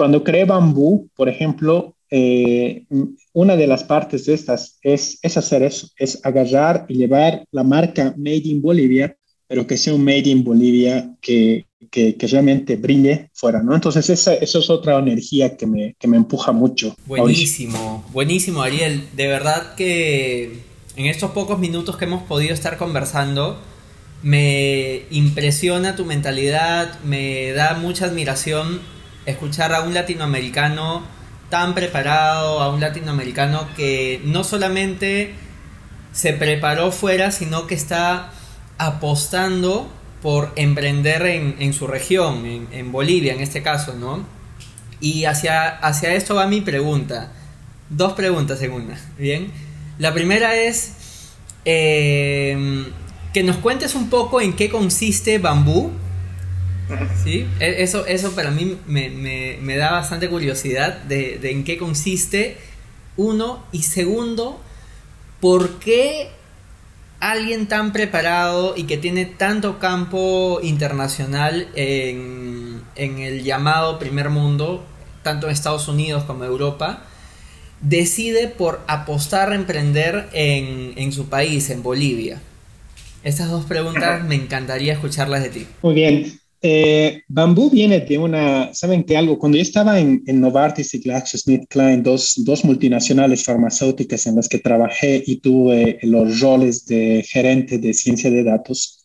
cuando 0.03 0.25
creé 0.25 0.45
Bambú, 0.45 1.09
por 1.15 1.29
ejemplo, 1.29 1.95
eh, 2.11 2.87
una 3.33 3.55
de 3.55 3.69
las 3.69 3.85
partes 3.85 4.27
de 4.27 4.35
estas 4.35 4.81
es, 4.83 5.21
es 5.23 5.37
hacer 5.37 5.63
eso, 5.63 5.91
es 5.97 6.19
agarrar 6.25 6.87
y 6.89 6.95
llevar 6.95 7.45
la 7.53 7.63
marca 7.63 8.13
Made 8.19 8.43
in 8.49 8.61
Bolivia, 8.61 9.17
pero 9.47 9.65
que 9.65 9.77
sea 9.77 9.95
un 9.95 10.05
Made 10.05 10.29
in 10.29 10.43
Bolivia 10.43 11.15
que, 11.21 11.67
que, 11.89 12.17
que 12.17 12.27
realmente 12.27 12.75
brille 12.75 13.31
fuera, 13.33 13.63
¿no? 13.63 13.77
Entonces 13.77 14.11
esa, 14.11 14.35
eso 14.35 14.59
es 14.59 14.69
otra 14.71 14.99
energía 14.99 15.57
que 15.57 15.69
me, 15.69 15.95
que 15.97 16.09
me 16.09 16.17
empuja 16.17 16.51
mucho. 16.51 16.97
Buenísimo, 17.07 18.05
buenísimo, 18.13 18.61
Ariel. 18.61 19.05
De 19.15 19.29
verdad 19.29 19.77
que 19.77 20.65
en 20.97 21.07
estos 21.07 21.31
pocos 21.31 21.61
minutos 21.61 21.97
que 21.97 22.07
hemos 22.07 22.25
podido 22.25 22.55
estar 22.55 22.77
conversando, 22.77 23.57
me 24.25 25.03
impresiona 25.13 25.95
tu 25.95 26.05
mentalidad, 26.05 26.99
me 27.05 27.53
da 27.53 27.75
mucha 27.75 28.07
admiración 28.07 28.81
escuchar 29.27 29.75
a 29.75 29.83
un 29.83 29.95
latinoamericano 29.95 31.03
tan 31.49 31.75
preparado, 31.75 32.61
a 32.61 32.71
un 32.73 32.81
latinoamericano 32.81 33.69
que 33.77 34.21
no 34.25 34.45
solamente 34.45 35.35
se 36.13 36.33
preparó 36.33 36.93
fuera, 36.93 37.31
sino 37.31 37.67
que 37.67 37.75
está 37.75 38.31
apostando 38.79 39.91
por 40.23 40.53
emprender 40.57 41.27
en, 41.27 41.73
su 41.73 41.87
región, 41.87 42.69
en, 42.71 42.93
Bolivia 42.93 43.33
en 43.33 43.41
este 43.41 43.63
caso, 43.63 43.95
¿no? 43.95 44.25
Y 45.01 45.25
hacia, 45.25 45.69
hacia 45.69 46.15
esto 46.15 46.37
va 46.37 46.47
mi 46.47 46.61
pregunta. 46.61 47.33
Dos 47.91 48.13
preguntas 48.13 48.63
en 48.63 48.73
¿bien? 49.19 49.51
La 49.99 50.15
primera 50.15 50.55
es 50.55 50.93
eh, 51.65 52.87
que 53.33 53.43
nos 53.43 53.57
cuentes 53.57 53.95
un 53.95 54.11
poco 54.11 54.41
en 54.41 54.53
qué 54.53 54.71
consiste 54.71 55.39
bambú. 55.39 55.91
¿Sí? 57.25 57.47
E, 57.61 57.83
eso, 57.83 58.07
eso 58.07 58.33
para 58.33 58.51
mí 58.51 58.79
me, 58.87 59.77
da 59.77 59.93
bastante 59.93 60.29
curiosidad 60.29 60.99
de, 61.03 61.39
en 61.43 61.65
qué 61.65 61.79
consiste. 61.79 62.57
Uno. 63.17 63.65
Y 63.73 63.83
segundo, 63.83 64.61
¿por 65.41 65.79
qué 65.79 66.31
alguien 67.21 67.69
tan 67.69 67.93
preparado 67.93 68.75
y 68.77 68.85
que 68.85 68.97
tiene 68.97 69.27
tanto 69.27 69.79
campo 69.79 70.61
internacional 70.63 71.69
en, 71.75 72.83
en 72.97 73.19
el 73.19 73.45
llamado 73.45 73.99
primer 73.99 74.31
mundo, 74.31 74.85
tanto 75.23 75.47
en 75.47 75.53
Estados 75.53 75.89
Unidos 75.89 76.25
como 76.25 76.45
en 76.45 76.51
Europa, 76.51 77.05
decide 77.83 78.49
por 78.49 78.81
apostar 78.87 79.53
a 79.53 79.55
emprender 79.55 80.29
en, 80.33 81.13
su 81.13 81.29
país, 81.29 81.69
en 81.71 81.83
Bolivia? 81.83 82.41
Estas 83.23 83.51
dos 83.51 83.67
preguntas 83.67 84.25
me 84.25 84.35
encantaría 84.35 84.95
escucharlas 84.95 85.43
de 85.43 85.51
ti. 85.51 85.67
Muy 85.83 85.95
bien. 85.95 86.42
Eh, 86.65 87.23
Bambú 87.27 87.71
viene 87.71 88.01
de 88.01 88.19
una, 88.19 88.73
¿saben 88.73 89.03
qué 89.03 89.17
algo? 89.17 89.37
Cuando 89.37 89.59
yo 89.59 89.63
estaba 89.63 89.99
en, 89.99 90.23
en 90.27 90.41
Novartis 90.41 90.95
y 90.95 91.01
GlaxoSmithKline, 91.01 92.05
dos, 92.05 92.35
dos 92.45 92.65
multinacionales 92.65 93.45
farmacéuticas 93.45 94.27
en 94.27 94.37
las 94.37 94.49
que 94.49 94.61
trabajé 94.61 95.25
y 95.27 95.41
tuve 95.41 95.99
los 96.03 96.39
roles 96.41 96.87
de 96.87 97.25
gerente 97.29 97.79
de 97.79 97.93
ciencia 97.93 98.31
de 98.31 98.45
datos, 98.45 99.05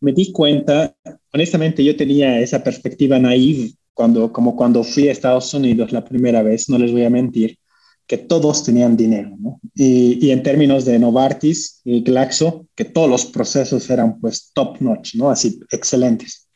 me 0.00 0.12
di 0.12 0.32
cuenta, 0.32 0.96
honestamente 1.34 1.84
yo 1.84 1.94
tenía 1.96 2.40
esa 2.40 2.64
perspectiva 2.64 3.18
naive 3.18 3.74
cuando, 3.92 4.32
como 4.32 4.56
cuando 4.56 4.82
fui 4.82 5.08
a 5.08 5.12
Estados 5.12 5.52
Unidos 5.52 5.92
la 5.92 6.02
primera 6.02 6.42
vez, 6.42 6.70
no 6.70 6.78
les 6.78 6.92
voy 6.92 7.04
a 7.04 7.10
mentir, 7.10 7.58
que 8.06 8.16
todos 8.16 8.64
tenían 8.64 8.96
dinero, 8.96 9.36
¿no? 9.38 9.60
Y, 9.74 10.18
y, 10.26 10.30
en 10.30 10.42
términos 10.42 10.84
de 10.86 10.98
Novartis 10.98 11.82
y 11.84 12.00
Glaxo, 12.00 12.66
que 12.74 12.86
todos 12.86 13.08
los 13.08 13.26
procesos 13.26 13.88
eran 13.90 14.18
pues 14.18 14.50
top 14.54 14.80
notch, 14.80 15.14
¿no? 15.14 15.30
Así, 15.30 15.60
excelentes. 15.70 16.49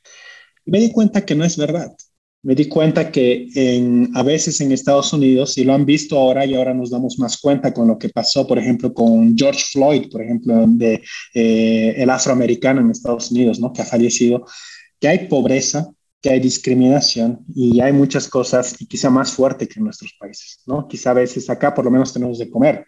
Y 0.64 0.70
me 0.70 0.80
di 0.80 0.90
cuenta 0.90 1.24
que 1.24 1.34
no 1.34 1.44
es 1.44 1.56
verdad. 1.56 1.94
Me 2.42 2.54
di 2.54 2.68
cuenta 2.68 3.10
que 3.10 3.48
en, 3.54 4.10
a 4.14 4.22
veces 4.22 4.60
en 4.60 4.70
Estados 4.70 5.12
Unidos, 5.14 5.56
y 5.56 5.64
lo 5.64 5.72
han 5.72 5.86
visto 5.86 6.18
ahora 6.18 6.44
y 6.44 6.54
ahora 6.54 6.74
nos 6.74 6.90
damos 6.90 7.18
más 7.18 7.38
cuenta 7.38 7.72
con 7.72 7.88
lo 7.88 7.98
que 7.98 8.10
pasó, 8.10 8.46
por 8.46 8.58
ejemplo, 8.58 8.92
con 8.92 9.34
George 9.36 9.64
Floyd, 9.72 10.10
por 10.10 10.22
ejemplo, 10.22 10.64
de, 10.68 11.02
eh, 11.32 11.94
el 11.96 12.10
afroamericano 12.10 12.82
en 12.82 12.90
Estados 12.90 13.30
Unidos, 13.30 13.58
¿no? 13.60 13.72
Que 13.72 13.80
ha 13.80 13.86
fallecido, 13.86 14.44
que 15.00 15.08
hay 15.08 15.26
pobreza, 15.26 15.90
que 16.20 16.30
hay 16.30 16.40
discriminación 16.40 17.44
y 17.54 17.80
hay 17.80 17.94
muchas 17.94 18.28
cosas, 18.28 18.76
y 18.78 18.86
quizá 18.86 19.08
más 19.08 19.32
fuerte 19.32 19.66
que 19.66 19.78
en 19.78 19.84
nuestros 19.84 20.12
países, 20.18 20.60
¿no? 20.66 20.86
Quizá 20.86 21.12
a 21.12 21.14
veces 21.14 21.48
acá 21.48 21.72
por 21.72 21.86
lo 21.86 21.90
menos 21.90 22.12
tenemos 22.12 22.38
de 22.38 22.50
comer. 22.50 22.86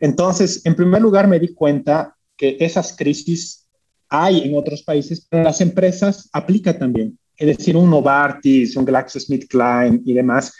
Entonces, 0.00 0.64
en 0.64 0.74
primer 0.74 1.02
lugar, 1.02 1.28
me 1.28 1.38
di 1.38 1.52
cuenta 1.54 2.16
que 2.38 2.56
esas 2.60 2.96
crisis 2.96 3.67
hay 4.08 4.42
en 4.42 4.56
otros 4.56 4.82
países, 4.82 5.26
pero 5.28 5.44
las 5.44 5.60
empresas 5.60 6.28
aplica 6.32 6.78
también. 6.78 7.18
Es 7.36 7.56
decir, 7.56 7.76
un 7.76 7.90
Novartis, 7.90 8.76
un 8.76 8.84
GlaxoSmithKline 8.84 10.02
y 10.04 10.12
demás, 10.12 10.52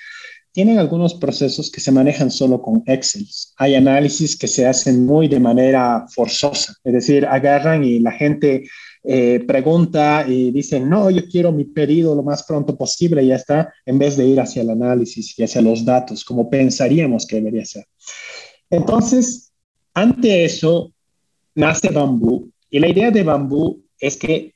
tienen 0.52 0.78
algunos 0.78 1.14
procesos 1.14 1.70
que 1.70 1.80
se 1.80 1.92
manejan 1.92 2.30
solo 2.30 2.60
con 2.60 2.82
Excel. 2.86 3.26
Hay 3.56 3.74
análisis 3.74 4.36
que 4.36 4.48
se 4.48 4.66
hacen 4.66 5.04
muy 5.04 5.28
de 5.28 5.40
manera 5.40 6.06
forzosa, 6.12 6.74
es 6.84 6.92
decir, 6.92 7.26
agarran 7.26 7.84
y 7.84 8.00
la 8.00 8.12
gente 8.12 8.64
eh, 9.04 9.44
pregunta 9.46 10.24
y 10.26 10.50
dice, 10.50 10.80
no, 10.80 11.10
yo 11.10 11.28
quiero 11.28 11.52
mi 11.52 11.64
pedido 11.64 12.14
lo 12.14 12.22
más 12.22 12.42
pronto 12.44 12.76
posible 12.76 13.22
y 13.22 13.28
ya 13.28 13.36
está, 13.36 13.72
en 13.86 13.98
vez 13.98 14.16
de 14.16 14.26
ir 14.26 14.40
hacia 14.40 14.62
el 14.62 14.70
análisis 14.70 15.38
y 15.38 15.44
hacia 15.44 15.62
los 15.62 15.84
datos, 15.84 16.24
como 16.24 16.50
pensaríamos 16.50 17.26
que 17.26 17.36
debería 17.36 17.64
ser. 17.64 17.86
Entonces, 18.70 19.52
ante 19.94 20.44
eso, 20.44 20.92
nace 21.54 21.88
Bambú 21.90 22.50
y 22.70 22.78
la 22.78 22.88
idea 22.88 23.10
de 23.10 23.22
Bambú 23.22 23.82
es 23.98 24.16
que 24.16 24.54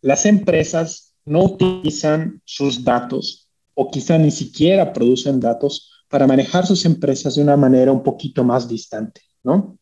las 0.00 0.26
empresas 0.26 1.14
no 1.24 1.44
utilizan 1.44 2.42
sus 2.44 2.84
datos 2.84 3.48
o 3.74 3.90
quizá 3.90 4.18
ni 4.18 4.30
siquiera 4.30 4.92
producen 4.92 5.40
datos 5.40 6.04
para 6.08 6.26
manejar 6.26 6.66
sus 6.66 6.84
empresas 6.84 7.36
de 7.36 7.42
una 7.42 7.56
manera 7.56 7.92
un 7.92 8.02
poquito 8.02 8.44
más 8.44 8.68
distante, 8.68 9.22
¿no? 9.42 9.78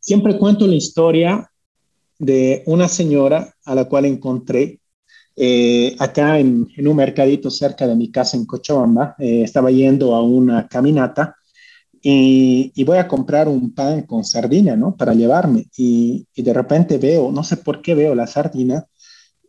Siempre 0.00 0.36
cuento 0.36 0.66
la 0.66 0.74
historia 0.74 1.50
de 2.18 2.62
una 2.66 2.88
señora 2.88 3.54
a 3.64 3.74
la 3.74 3.84
cual 3.86 4.04
encontré 4.04 4.80
eh, 5.36 5.96
acá 5.98 6.38
en, 6.38 6.68
un 6.76 6.96
mercadito 6.96 7.50
cerca 7.50 7.86
de 7.86 7.96
mi 7.96 8.10
casa 8.10 8.36
en 8.36 8.44
Cochabamba. 8.44 9.14
Eh, 9.18 9.42
estaba 9.42 9.70
yendo 9.70 10.14
a 10.14 10.22
una 10.22 10.68
caminata 10.68 11.36
y, 12.02 12.72
y, 12.74 12.84
voy 12.84 12.98
a 12.98 13.06
comprar 13.06 13.48
un 13.48 13.72
pan 13.74 14.02
con 14.02 14.24
sardina, 14.24 14.76
¿no? 14.76 14.96
Para 14.96 15.14
llevarme. 15.14 15.66
Y, 15.76 16.26
y, 16.34 16.42
de 16.42 16.52
repente 16.52 16.98
veo, 16.98 17.30
no 17.30 17.44
sé 17.44 17.58
por 17.58 17.80
qué 17.80 17.94
veo 17.94 18.14
la 18.14 18.26
sardina 18.26 18.84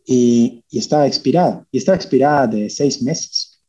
y, 0.06 0.64
y 0.70 0.78
estaba 0.78 1.06
expirada. 1.06 1.66
Y 1.72 1.78
estaba 1.78 1.96
expirada 1.96 2.46
de 2.46 2.70
seis 2.70 3.02
meses. 3.02 3.60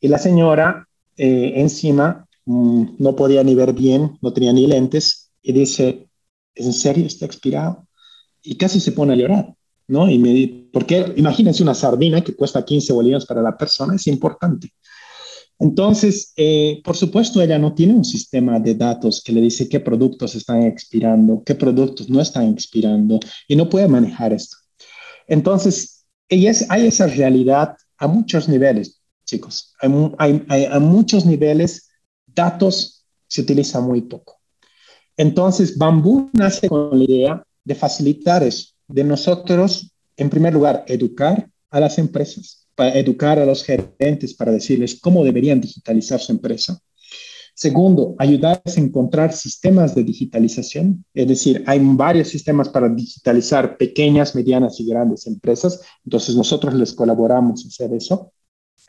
Y 0.00 0.08
la 0.08 0.18
señora 0.18 0.88
eh, 1.16 1.54
encima 1.56 2.26
mmm, 2.46 2.96
no 2.98 3.16
podía 3.16 3.42
ni 3.42 3.54
ver 3.54 3.72
bien, 3.72 4.18
no 4.22 4.32
tenía 4.32 4.52
ni 4.52 4.66
lentes 4.66 5.32
y 5.42 5.52
dice, 5.52 6.08
¿es 6.54 6.66
en 6.66 6.72
serio? 6.72 7.06
¿Está 7.06 7.26
expirado? 7.26 7.86
Y 8.42 8.56
casi 8.56 8.80
se 8.80 8.92
pone 8.92 9.12
a 9.12 9.16
llorar. 9.16 9.54
¿No? 9.88 10.08
Y 10.08 10.18
me, 10.18 10.68
porque 10.70 11.14
imagínense 11.16 11.62
una 11.62 11.74
sardina 11.74 12.20
que 12.22 12.36
cuesta 12.36 12.64
15 12.64 12.92
bolivianos 12.92 13.24
para 13.24 13.40
la 13.40 13.56
persona, 13.56 13.94
es 13.94 14.06
importante. 14.06 14.70
Entonces, 15.58 16.32
eh, 16.36 16.80
por 16.84 16.96
supuesto, 16.96 17.42
ella 17.42 17.58
no 17.58 17.74
tiene 17.74 17.94
un 17.94 18.04
sistema 18.04 18.60
de 18.60 18.74
datos 18.74 19.22
que 19.22 19.32
le 19.32 19.40
dice 19.40 19.68
qué 19.68 19.80
productos 19.80 20.36
están 20.36 20.62
expirando, 20.62 21.42
qué 21.44 21.54
productos 21.56 22.08
no 22.08 22.20
están 22.20 22.52
expirando, 22.52 23.18
y 23.48 23.56
no 23.56 23.68
puede 23.68 23.88
manejar 23.88 24.32
esto. 24.32 24.56
Entonces, 25.26 26.06
es, 26.28 26.70
hay 26.70 26.86
esa 26.86 27.08
realidad 27.08 27.76
a 27.96 28.06
muchos 28.06 28.48
niveles, 28.48 29.00
chicos. 29.24 29.74
A 29.80 30.78
muchos 30.78 31.26
niveles, 31.26 31.88
datos 32.26 33.04
se 33.26 33.40
utiliza 33.40 33.80
muy 33.80 34.02
poco. 34.02 34.40
Entonces, 35.16 35.76
Bambú 35.76 36.30
nace 36.32 36.68
con 36.68 36.96
la 36.96 37.04
idea 37.04 37.42
de 37.64 37.74
facilitar 37.74 38.44
eso, 38.44 38.68
de 38.86 39.02
nosotros, 39.02 39.92
en 40.16 40.30
primer 40.30 40.54
lugar, 40.54 40.84
educar 40.86 41.50
a 41.70 41.80
las 41.80 41.98
empresas 41.98 42.67
para 42.78 42.96
educar 42.96 43.40
a 43.40 43.44
los 43.44 43.64
gerentes, 43.64 44.34
para 44.34 44.52
decirles 44.52 45.00
cómo 45.00 45.24
deberían 45.24 45.60
digitalizar 45.60 46.20
su 46.20 46.30
empresa. 46.30 46.80
Segundo, 47.52 48.14
ayudarles 48.20 48.76
a 48.76 48.80
encontrar 48.80 49.32
sistemas 49.32 49.96
de 49.96 50.04
digitalización, 50.04 51.04
es 51.12 51.26
decir, 51.26 51.64
hay 51.66 51.80
varios 51.82 52.28
sistemas 52.28 52.68
para 52.68 52.88
digitalizar 52.88 53.76
pequeñas, 53.76 54.36
medianas 54.36 54.78
y 54.78 54.86
grandes 54.86 55.26
empresas, 55.26 55.80
entonces 56.04 56.36
nosotros 56.36 56.72
les 56.74 56.92
colaboramos 56.92 57.64
a 57.64 57.66
hacer 57.66 57.92
eso. 57.94 58.32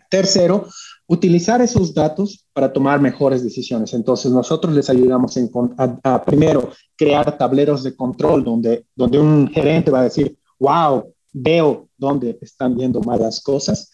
Tercero, 0.07 0.67
utilizar 1.07 1.59
esos 1.59 1.91
datos 1.91 2.45
para 2.53 2.71
tomar 2.71 3.01
mejores 3.01 3.43
decisiones. 3.43 3.95
Entonces 3.95 4.31
nosotros 4.31 4.71
les 4.75 4.87
ayudamos 4.91 5.35
a, 5.77 5.99
a 6.03 6.23
primero 6.23 6.69
crear 6.95 7.39
tableros 7.39 7.81
de 7.81 7.95
control 7.95 8.43
donde, 8.43 8.85
donde 8.95 9.17
un 9.17 9.47
gerente 9.47 9.89
va 9.89 10.01
a 10.01 10.03
decir, 10.03 10.37
wow, 10.59 11.11
veo 11.31 11.89
dónde 11.97 12.37
están 12.41 12.77
yendo 12.77 13.01
mal 13.01 13.19
las 13.19 13.41
cosas, 13.41 13.91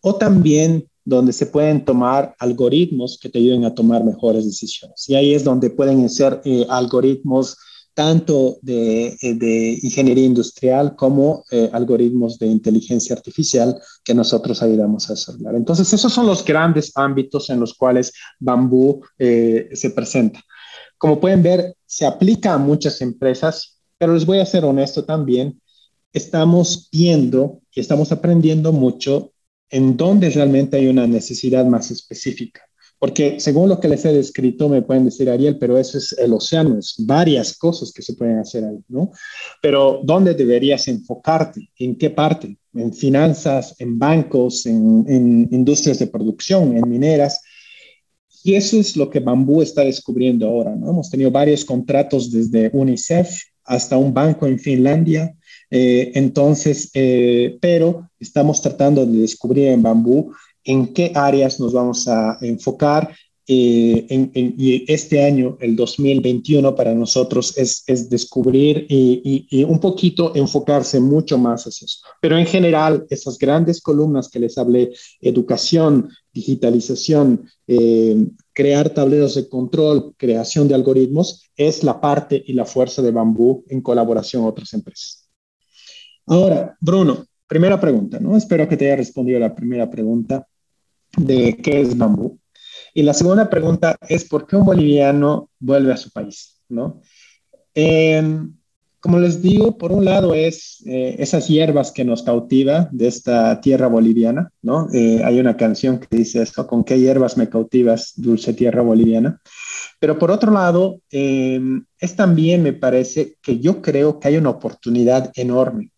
o 0.00 0.14
también 0.14 0.88
donde 1.04 1.32
se 1.32 1.46
pueden 1.46 1.84
tomar 1.84 2.34
algoritmos 2.38 3.18
que 3.20 3.28
te 3.28 3.38
ayuden 3.38 3.64
a 3.64 3.74
tomar 3.74 4.04
mejores 4.04 4.44
decisiones. 4.44 5.08
Y 5.08 5.14
ahí 5.14 5.34
es 5.34 5.44
donde 5.44 5.70
pueden 5.70 6.08
ser 6.08 6.40
eh, 6.44 6.66
algoritmos 6.68 7.56
tanto 7.94 8.58
de, 8.62 9.08
eh, 9.20 9.34
de, 9.34 9.78
ingeniería 9.82 10.24
industrial 10.24 10.96
como 10.96 11.44
eh, 11.50 11.68
algoritmos 11.72 12.38
de 12.38 12.46
inteligencia 12.46 13.14
artificial 13.14 13.78
que 14.04 14.14
nosotros 14.14 14.62
ayudamos 14.62 15.08
a 15.08 15.14
desarrollar. 15.14 15.54
Entonces, 15.54 15.92
esos 15.92 16.12
son 16.12 16.26
los 16.26 16.44
grandes 16.44 16.92
ámbitos 16.94 17.50
en 17.50 17.60
los 17.60 17.74
cuales 17.74 18.12
Bambú 18.38 19.02
eh, 19.18 19.68
se 19.72 19.90
presenta. 19.90 20.40
Como 20.96 21.20
pueden 21.20 21.42
ver, 21.42 21.74
se 21.84 22.06
aplica 22.06 22.54
a 22.54 22.58
muchas 22.58 23.00
empresas, 23.00 23.80
pero 23.98 24.14
les 24.14 24.24
voy 24.24 24.38
a 24.38 24.46
ser 24.46 24.64
honesto 24.64 25.04
también, 25.04 25.60
estamos 26.12 26.88
viendo 26.92 27.62
y 27.72 27.80
estamos 27.80 28.12
aprendiendo 28.12 28.72
mucho 28.72 29.32
en 29.70 29.96
dónde 29.96 30.30
realmente 30.30 30.76
hay 30.76 30.88
una 30.88 31.06
necesidad 31.06 31.64
más 31.64 31.90
específica. 31.90 32.62
Porque 33.00 33.40
según 33.40 33.70
lo 33.70 33.80
que 33.80 33.88
les 33.88 34.04
he 34.04 34.12
descrito, 34.12 34.68
me 34.68 34.82
pueden 34.82 35.06
decir, 35.06 35.30
Ariel, 35.30 35.56
pero 35.58 35.78
eso 35.78 35.96
es 35.96 36.12
el 36.18 36.34
océano, 36.34 36.78
es 36.78 36.96
varias 36.98 37.56
cosas 37.56 37.92
que 37.92 38.02
se 38.02 38.12
pueden 38.12 38.38
hacer 38.38 38.62
ahí, 38.62 38.78
¿no? 38.88 39.10
Pero 39.62 40.02
¿dónde 40.04 40.34
deberías 40.34 40.86
enfocarte? 40.86 41.70
¿En 41.78 41.96
qué 41.96 42.10
parte? 42.10 42.58
¿En 42.74 42.92
finanzas, 42.92 43.74
en 43.78 43.98
bancos, 43.98 44.66
en, 44.66 45.48
industrias 45.50 45.98
de 45.98 46.08
producción, 46.08 46.76
en 46.76 46.86
mineras? 46.90 47.40
Y 48.44 48.54
eso 48.54 48.78
es 48.78 48.94
lo 48.98 49.08
que 49.08 49.20
Bambú 49.20 49.62
está 49.62 49.82
descubriendo 49.82 50.46
ahora, 50.46 50.76
¿no? 50.76 50.90
Hemos 50.90 51.08
tenido 51.08 51.30
varios 51.30 51.64
contratos 51.64 52.30
desde 52.30 52.70
UNICEF 52.74 53.30
hasta 53.64 53.96
un 53.96 54.12
banco 54.12 54.46
en 54.46 54.58
Finlandia, 54.58 55.34
eh, 55.70 56.12
entonces, 56.14 56.90
eh, 56.94 57.56
pero 57.60 58.10
estamos 58.18 58.60
tratando 58.60 59.06
de 59.06 59.18
descubrir 59.18 59.68
en 59.68 59.82
Bambú 59.82 60.32
en 60.64 60.92
qué 60.92 61.12
áreas 61.14 61.60
nos 61.60 61.72
vamos 61.72 62.08
a 62.08 62.38
enfocar. 62.42 63.14
Eh, 63.52 64.06
en, 64.10 64.30
y 64.34 64.84
este 64.92 65.24
año, 65.24 65.56
el 65.60 65.74
2021, 65.74 66.74
para 66.76 66.94
nosotros 66.94 67.56
es, 67.56 67.82
es 67.88 68.08
descubrir 68.08 68.86
y, 68.88 69.64
un 69.64 69.80
poquito 69.80 70.32
enfocarse 70.36 71.00
mucho 71.00 71.36
más 71.36 71.66
hacia 71.66 71.86
eso. 71.86 71.98
Pero 72.20 72.38
en 72.38 72.46
general, 72.46 73.06
esas 73.10 73.38
grandes 73.38 73.80
columnas 73.80 74.28
que 74.28 74.38
les 74.38 74.56
hablé, 74.56 74.92
educación, 75.20 76.10
digitalización, 76.32 77.48
crear 78.52 78.90
tableros 78.90 79.34
de 79.34 79.48
control, 79.48 80.14
creación 80.16 80.68
de 80.68 80.76
algoritmos, 80.76 81.50
es 81.56 81.82
la 81.82 82.00
parte 82.00 82.40
y 82.46 82.52
la 82.52 82.66
fuerza 82.66 83.02
de 83.02 83.10
Bambú 83.10 83.64
en 83.68 83.80
colaboración 83.80 84.42
con 84.42 84.52
otras 84.52 84.72
empresas. 84.74 85.19
Ahora, 86.30 86.76
Bruno, 86.80 87.26
primera 87.48 87.80
pregunta, 87.80 88.20
¿no? 88.20 88.36
Espero 88.36 88.68
que 88.68 88.76
te 88.76 88.86
haya 88.86 88.94
respondido 88.94 89.40
la 89.40 89.52
primera 89.52 89.90
pregunta 89.90 90.46
de 91.16 91.56
qué 91.56 91.80
es 91.80 91.98
bambú. 91.98 92.38
Y 92.94 93.02
la 93.02 93.14
segunda 93.14 93.50
pregunta 93.50 93.96
es 94.08 94.24
por 94.26 94.46
qué 94.46 94.54
un 94.54 94.64
boliviano 94.64 95.50
vuelve 95.58 95.92
a 95.92 95.96
su 95.96 96.12
país, 96.12 96.60
¿no? 96.68 97.02
Eh, 97.74 98.22
como 99.00 99.18
les 99.18 99.42
digo, 99.42 99.76
por 99.76 99.90
un 99.90 100.04
lado 100.04 100.32
es 100.32 100.84
eh, 100.86 101.16
esas 101.18 101.48
hierbas 101.48 101.90
que 101.90 102.04
nos 102.04 102.22
cautiva 102.22 102.88
de 102.92 103.08
esta 103.08 103.60
tierra 103.60 103.88
boliviana, 103.88 104.52
¿no? 104.62 104.88
Eh, 104.92 105.22
hay 105.24 105.40
una 105.40 105.56
canción 105.56 105.98
que 105.98 106.16
dice 106.16 106.42
esto, 106.42 106.64
¿con 106.68 106.84
qué 106.84 107.00
hierbas 107.00 107.36
me 107.36 107.48
cautivas, 107.48 108.12
dulce 108.14 108.52
tierra 108.52 108.82
boliviana? 108.82 109.40
Pero 109.98 110.16
por 110.16 110.30
otro 110.30 110.52
lado, 110.52 111.00
em, 111.10 111.84
es 111.98 112.14
también, 112.14 112.62
me 112.62 112.72
parece, 112.72 113.36
que 113.42 113.58
yo 113.58 113.82
creo 113.82 114.20
que 114.20 114.28
hay 114.28 114.36
una 114.36 114.50
oportunidad 114.50 115.32
enorme. 115.34 115.90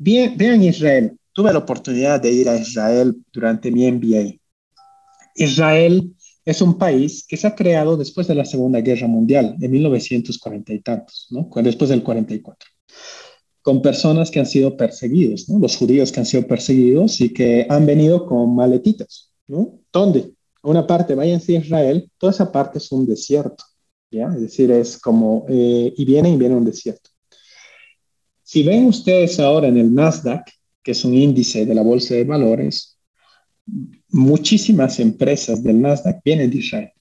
Bien, 0.00 0.36
vean 0.36 0.62
Israel, 0.62 1.18
tuve 1.32 1.52
la 1.52 1.58
oportunidad 1.58 2.22
de 2.22 2.30
ir 2.30 2.48
a 2.48 2.56
Israel 2.56 3.16
durante 3.32 3.72
mi 3.72 3.90
MBA. 3.90 4.38
Israel 5.34 6.14
es 6.44 6.62
un 6.62 6.78
país 6.78 7.26
que 7.28 7.36
se 7.36 7.48
ha 7.48 7.56
creado 7.56 7.96
después 7.96 8.28
de 8.28 8.36
la 8.36 8.44
Segunda 8.44 8.80
Guerra 8.80 9.08
Mundial, 9.08 9.56
en 9.60 9.70
1940 9.72 10.72
y 10.72 10.80
tantos, 10.82 11.26
¿no? 11.30 11.50
después 11.62 11.90
del 11.90 12.04
44, 12.04 12.70
con 13.60 13.82
personas 13.82 14.30
que 14.30 14.38
han 14.38 14.46
sido 14.46 14.76
perseguidos, 14.76 15.48
¿no? 15.48 15.58
los 15.58 15.76
judíos 15.76 16.12
que 16.12 16.20
han 16.20 16.26
sido 16.26 16.46
perseguidos 16.46 17.20
y 17.20 17.32
que 17.32 17.66
han 17.68 17.84
venido 17.84 18.24
con 18.24 18.54
maletitas. 18.54 19.32
¿no? 19.48 19.80
¿Dónde? 19.92 20.32
Una 20.62 20.86
parte, 20.86 21.16
váyanse 21.16 21.56
a 21.56 21.60
Israel, 21.60 22.08
toda 22.18 22.32
esa 22.32 22.52
parte 22.52 22.78
es 22.78 22.92
un 22.92 23.04
desierto, 23.04 23.64
¿ya? 24.12 24.28
es 24.32 24.40
decir, 24.42 24.70
es 24.70 24.96
como, 24.96 25.44
eh, 25.48 25.92
y 25.96 26.04
vienen 26.04 26.34
y 26.34 26.36
viene 26.36 26.54
un 26.54 26.64
desierto. 26.64 27.07
Si 28.48 28.62
ven 28.62 28.86
ustedes 28.86 29.38
ahora 29.40 29.68
en 29.68 29.76
el 29.76 29.94
Nasdaq, 29.94 30.50
que 30.82 30.92
es 30.92 31.04
un 31.04 31.12
índice 31.12 31.66
de 31.66 31.74
la 31.74 31.82
bolsa 31.82 32.14
de 32.14 32.24
valores, 32.24 32.96
muchísimas 34.08 34.98
empresas 35.00 35.62
del 35.62 35.82
Nasdaq 35.82 36.22
vienen 36.24 36.50
de 36.50 36.56
Israel. 36.56 36.92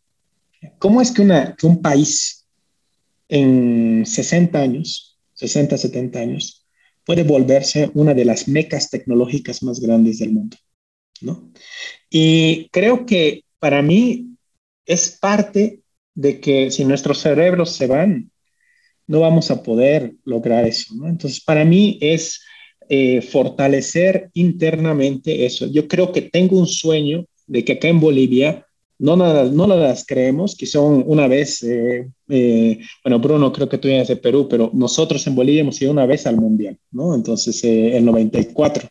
¿Cómo 0.77 0.99
es 1.01 1.09
que, 1.09 1.21
un 1.21 1.81
país 1.81 2.45
en 3.29 4.05
60 4.05 4.59
años, 4.59 5.17
60, 5.35 5.77
70 5.77 6.19
años, 6.19 6.65
puede 7.05 7.23
volverse 7.23 7.91
una 7.93 8.13
de 8.13 8.25
las 8.25 8.49
mecas 8.49 8.89
tecnológicas 8.89 9.63
más 9.63 9.79
grandes 9.79 10.19
del 10.19 10.33
mundo? 10.33 10.57
¿no? 11.21 11.49
Y 12.09 12.67
creo 12.73 13.05
que 13.05 13.45
para 13.59 13.81
mí 13.81 14.35
es 14.85 15.11
parte 15.11 15.79
de 16.13 16.41
que 16.41 16.71
si 16.71 16.83
nuestros 16.83 17.19
cerebros 17.19 17.71
se 17.71 17.87
van, 17.87 18.31
no 19.07 19.21
vamos 19.21 19.49
a 19.49 19.63
poder 19.63 20.13
lograr 20.25 20.65
eso. 20.65 20.93
¿no? 20.95 21.07
Entonces, 21.07 21.41
para 21.41 21.65
mí 21.65 21.97
es 22.01 22.41
eh, 22.89 23.21
fortalecer 23.21 24.29
internamente 24.33 25.45
eso. 25.45 25.67
Yo 25.67 25.87
creo 25.87 26.11
que 26.11 26.21
tengo 26.21 26.57
un 26.57 26.67
sueño 26.67 27.25
de 27.47 27.65
que 27.65 27.73
acá 27.73 27.87
en 27.87 27.99
Bolivia 27.99 28.65
no, 28.99 29.15
nada, 29.15 29.43
no 29.45 29.67
las 29.67 30.05
creemos, 30.05 30.55
que 30.55 30.65
son 30.65 31.03
una 31.05 31.27
vez, 31.27 31.61
eh, 31.63 32.07
eh, 32.29 32.79
bueno, 33.03 33.19
Bruno, 33.19 33.53
creo 33.53 33.69
que 33.69 33.77
tú 33.77 33.87
vienes 33.87 34.07
de 34.07 34.15
Perú, 34.15 34.47
pero 34.49 34.71
nosotros 34.73 35.25
en 35.27 35.35
Bolivia 35.35 35.61
hemos 35.61 35.79
ido 35.81 35.91
una 35.91 36.05
vez 36.05 36.25
al 36.25 36.37
Mundial, 36.37 36.79
¿no? 36.91 37.13
Entonces, 37.13 37.63
el 37.63 38.03
94, 38.03 38.89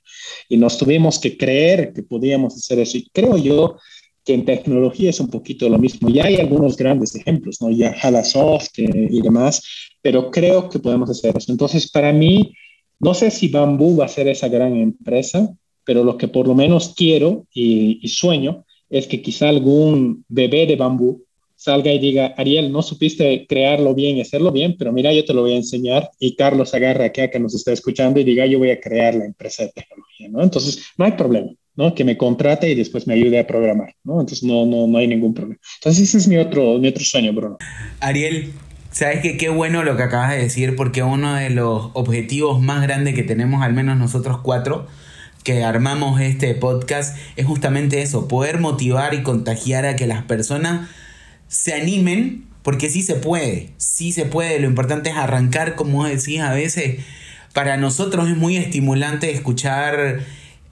y 0.48 0.56
nos 0.58 0.78
tuvimos 0.78 1.18
que 1.18 1.36
creer 1.36 1.92
que 1.92 2.02
podíamos 2.04 2.54
hacer 2.54 2.78
eso. 2.78 2.98
Y 2.98 3.08
creo 3.12 3.36
yo 3.36 3.78
que 4.26 4.34
en 4.34 4.44
tecnología 4.44 5.10
es 5.10 5.20
un 5.20 5.30
poquito 5.30 5.68
lo 5.68 5.78
mismo. 5.78 6.10
Ya 6.10 6.24
hay 6.24 6.36
algunos 6.36 6.76
grandes 6.76 7.14
ejemplos, 7.14 7.62
¿no? 7.62 7.70
Ya 7.70 7.94
Halasoft 8.02 8.76
y 8.76 9.22
demás, 9.22 9.62
pero 10.02 10.32
creo 10.32 10.68
que 10.68 10.80
podemos 10.80 11.08
hacer 11.08 11.36
eso. 11.36 11.52
Entonces, 11.52 11.88
para 11.88 12.12
mí, 12.12 12.52
no 12.98 13.14
sé 13.14 13.30
si 13.30 13.46
Bambú 13.46 13.96
va 13.96 14.06
a 14.06 14.08
ser 14.08 14.26
esa 14.26 14.48
gran 14.48 14.74
empresa, 14.76 15.56
pero 15.84 16.02
lo 16.02 16.18
que 16.18 16.26
por 16.26 16.48
lo 16.48 16.56
menos 16.56 16.94
quiero 16.96 17.46
y, 17.54 18.00
sueño 18.08 18.64
es 18.90 19.06
que 19.06 19.22
quizá 19.22 19.48
algún 19.48 20.24
bebé 20.28 20.66
de 20.66 20.74
Bambú 20.74 21.24
salga 21.54 21.92
y 21.92 22.00
diga, 22.00 22.34
Ariel, 22.36 22.72
no 22.72 22.82
supiste 22.82 23.46
crearlo 23.48 23.94
bien 23.94 24.16
y 24.16 24.22
hacerlo 24.22 24.50
bien, 24.50 24.76
pero 24.76 24.92
mira, 24.92 25.12
yo 25.12 25.24
te 25.24 25.34
lo 25.34 25.42
voy 25.42 25.52
a 25.52 25.56
enseñar 25.56 26.10
y 26.18 26.34
Carlos 26.34 26.74
agarra 26.74 27.06
acá 27.06 27.30
que 27.30 27.38
nos 27.38 27.54
está 27.54 27.72
escuchando 27.72 28.18
y 28.18 28.24
diga, 28.24 28.44
yo 28.44 28.58
voy 28.58 28.70
a 28.70 28.80
crear 28.80 29.14
la 29.14 29.24
empresa 29.24 29.64
de 29.64 29.72
tecnología, 29.72 30.28
¿no? 30.28 30.42
Entonces, 30.42 30.84
no 30.98 31.04
hay 31.04 31.12
problema, 31.12 31.52
¿no? 31.76 31.94
Que 31.94 32.04
me 32.04 32.16
contrate 32.16 32.70
y 32.70 32.74
después 32.74 33.06
me 33.06 33.14
ayude 33.14 33.38
a 33.38 33.46
programar, 33.46 33.94
¿no? 34.04 34.20
Entonces, 34.20 34.42
no, 34.42 34.66
no, 34.66 34.86
no 34.86 34.98
hay 34.98 35.06
ningún 35.06 35.34
problema. 35.34 35.60
Entonces, 35.80 36.08
ese 36.08 36.18
es 36.18 36.28
mi 36.28 36.36
otro, 36.36 36.78
mi 36.78 36.88
otro 36.88 37.04
sueño, 37.04 37.32
Bruno. 37.32 37.58
Ariel, 38.00 38.52
Sabes 38.96 39.20
que 39.20 39.36
qué 39.36 39.50
bueno 39.50 39.82
lo 39.82 39.98
que 39.98 40.04
acabas 40.04 40.30
de 40.30 40.38
decir, 40.38 40.74
porque 40.74 41.02
uno 41.02 41.34
de 41.34 41.50
los 41.50 41.90
objetivos 41.92 42.62
más 42.62 42.80
grandes 42.80 43.14
que 43.14 43.22
tenemos, 43.22 43.62
al 43.62 43.74
menos 43.74 43.98
nosotros 43.98 44.38
cuatro, 44.42 44.86
que 45.44 45.62
armamos 45.62 46.18
este 46.18 46.54
podcast, 46.54 47.14
es 47.36 47.44
justamente 47.44 48.00
eso, 48.00 48.26
poder 48.26 48.58
motivar 48.58 49.12
y 49.12 49.22
contagiar 49.22 49.84
a 49.84 49.96
que 49.96 50.06
las 50.06 50.22
personas 50.22 50.88
se 51.46 51.74
animen, 51.74 52.46
porque 52.62 52.88
sí 52.88 53.02
se 53.02 53.16
puede, 53.16 53.74
sí 53.76 54.12
se 54.12 54.24
puede, 54.24 54.58
lo 54.60 54.66
importante 54.66 55.10
es 55.10 55.16
arrancar, 55.16 55.74
como 55.74 56.06
decís 56.06 56.40
a 56.40 56.54
veces, 56.54 57.04
para 57.52 57.76
nosotros 57.76 58.30
es 58.30 58.36
muy 58.38 58.56
estimulante 58.56 59.30
escuchar 59.30 60.20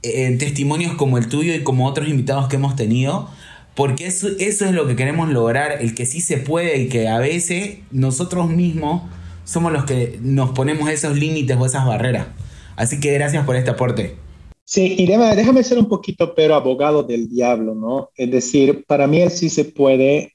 eh, 0.04 0.36
testimonios 0.38 0.94
como 0.94 1.18
el 1.18 1.28
tuyo 1.28 1.54
y 1.54 1.62
como 1.62 1.86
otros 1.86 2.08
invitados 2.08 2.48
que 2.48 2.56
hemos 2.56 2.76
tenido, 2.76 3.28
porque 3.74 4.06
eso, 4.06 4.28
eso 4.38 4.66
es 4.66 4.72
lo 4.72 4.86
que 4.86 4.96
queremos 4.96 5.30
lograr, 5.30 5.78
el 5.80 5.94
que 5.94 6.06
sí 6.06 6.20
se 6.20 6.36
puede 6.36 6.78
y 6.78 6.88
que 6.88 7.08
a 7.08 7.18
veces 7.18 7.78
nosotros 7.90 8.48
mismos 8.48 9.02
somos 9.44 9.72
los 9.72 9.84
que 9.84 10.18
nos 10.22 10.50
ponemos 10.50 10.88
esos 10.88 11.18
límites 11.18 11.56
o 11.56 11.66
esas 11.66 11.86
barreras. 11.86 12.28
Así 12.76 13.00
que 13.00 13.12
gracias 13.12 13.44
por 13.44 13.56
este 13.56 13.70
aporte. 13.70 14.16
Sí, 14.64 14.96
y 14.98 15.06
déjame, 15.06 15.62
ser 15.62 15.78
un 15.78 15.88
poquito, 15.88 16.34
pero 16.34 16.54
abogado 16.54 17.02
del 17.02 17.28
diablo, 17.28 17.74
¿no? 17.74 18.10
Es 18.16 18.30
decir, 18.30 18.84
para 18.86 19.06
mí 19.06 19.20
el 19.20 19.30
sí 19.30 19.50
se 19.50 19.64
puede 19.64 20.32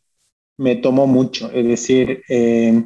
me 0.57 0.75
tomó 0.75 1.07
mucho. 1.07 1.49
Es 1.51 1.65
decir, 1.65 2.21
eh, 2.29 2.83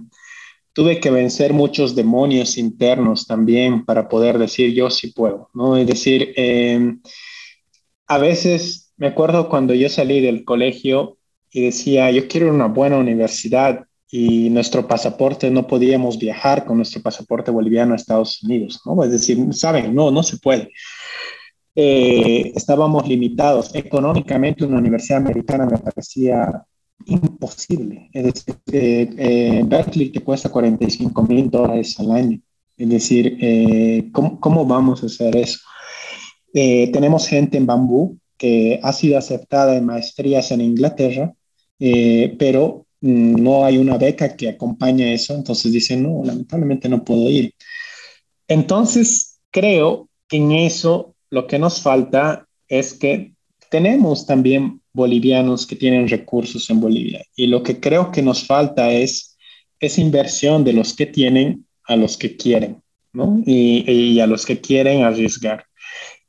tuve 0.74 1.00
que 1.00 1.12
vencer 1.12 1.54
muchos 1.54 1.96
demonios 1.96 2.58
internos 2.58 3.28
también 3.28 3.86
para 3.86 4.10
poder 4.10 4.38
decir 4.38 4.74
yo 4.74 4.90
sí 4.90 5.12
puedo, 5.12 5.50
¿no? 5.54 5.78
Es 5.78 5.88
decir, 5.88 6.34
eh, 6.36 6.96
a 8.08 8.18
veces 8.18 8.94
me 8.98 9.08
acuerdo 9.08 9.50
cuando 9.50 9.74
yo 9.74 9.88
salí 9.90 10.20
del 10.20 10.44
colegio 10.44 11.18
y 11.52 11.62
decía, 11.66 12.10
yo 12.12 12.28
quiero 12.28 12.50
una 12.50 12.68
buena 12.68 12.98
universidad 12.98 13.86
y 14.10 14.50
nuestro 14.50 14.88
pasaporte, 14.88 15.50
no 15.50 15.66
podíamos 15.68 16.20
viajar 16.20 16.66
con 16.66 16.78
nuestro 16.78 17.02
pasaporte 17.02 17.52
boliviano 17.52 17.94
a 17.94 17.96
Estados 17.96 18.44
Unidos, 18.44 18.82
¿no? 18.86 19.04
Es 19.04 19.12
decir, 19.12 19.38
saben, 19.54 19.94
no, 19.96 20.12
no 20.12 20.22
se 20.22 20.38
puede. 20.38 20.72
Eh, 21.76 22.52
estábamos 22.56 23.08
limitados. 23.08 23.74
Económicamente, 23.74 24.66
una 24.66 24.78
universidad 24.78 25.18
americana 25.18 25.66
me 25.66 25.80
parecía 25.80 26.64
imposible. 27.06 28.10
Es 28.14 28.24
decir, 28.24 28.56
eh, 28.72 29.10
eh, 29.18 29.64
Berkeley 29.66 30.10
te 30.10 30.22
cuesta 30.22 30.50
45 30.50 31.24
mil 31.24 31.50
dólares 31.50 32.00
al 32.00 32.12
año. 32.12 32.40
Es 32.78 32.90
decir, 32.90 34.12
¿cómo, 34.12 34.40
¿cómo, 34.40 34.66
vamos 34.66 35.04
a 35.04 35.06
hacer 35.06 35.36
eso? 35.38 35.60
tenemos 36.52 37.28
gente 37.28 37.58
en 37.58 37.66
Bambú 37.66 38.18
que 38.44 38.80
ha 38.84 38.92
sido 38.92 39.18
aceptada 39.18 39.78
en 39.78 39.86
maestrías 39.86 40.52
en 40.52 40.60
Inglaterra, 40.62 41.34
eh, 41.80 42.36
pero 42.38 42.88
mm, 43.02 43.42
no 43.42 43.66
hay 43.66 43.78
una 43.78 43.98
beca 43.98 44.36
que 44.36 44.50
acompañe 44.50 45.14
eso, 45.14 45.34
entonces 45.34 45.72
dicen, 45.72 46.04
no, 46.04 46.24
lamentablemente 46.24 46.90
no 46.90 47.04
puedo 47.04 47.30
ir. 47.30 47.54
Entonces, 48.48 49.40
creo 49.50 50.10
que 50.28 50.38
en 50.38 50.52
eso 50.52 51.16
lo 51.30 51.48
que 51.48 51.58
nos 51.58 51.82
falta 51.82 52.46
es 52.68 52.94
que 52.94 53.34
tenemos 53.70 54.26
también 54.26 54.82
bolivianos 54.94 55.66
que 55.66 55.76
tienen 55.76 56.08
recursos 56.08 56.70
en 56.70 56.80
Bolivia 56.80 57.26
y 57.36 57.48
lo 57.48 57.64
que 57.64 57.80
creo 57.80 58.12
que 58.12 58.22
nos 58.22 58.46
falta 58.46 58.92
es 58.92 59.38
esa 59.80 60.02
inversión 60.02 60.64
de 60.64 60.74
los 60.74 60.94
que 60.94 61.06
tienen 61.06 61.66
a 61.86 61.96
los 61.96 62.18
que 62.18 62.38
quieren, 62.38 62.82
¿no? 63.12 63.42
Y, 63.46 64.20
a 64.20 64.28
los 64.28 64.46
que 64.46 64.62
quieren 64.62 65.04
arriesgar. 65.04 65.66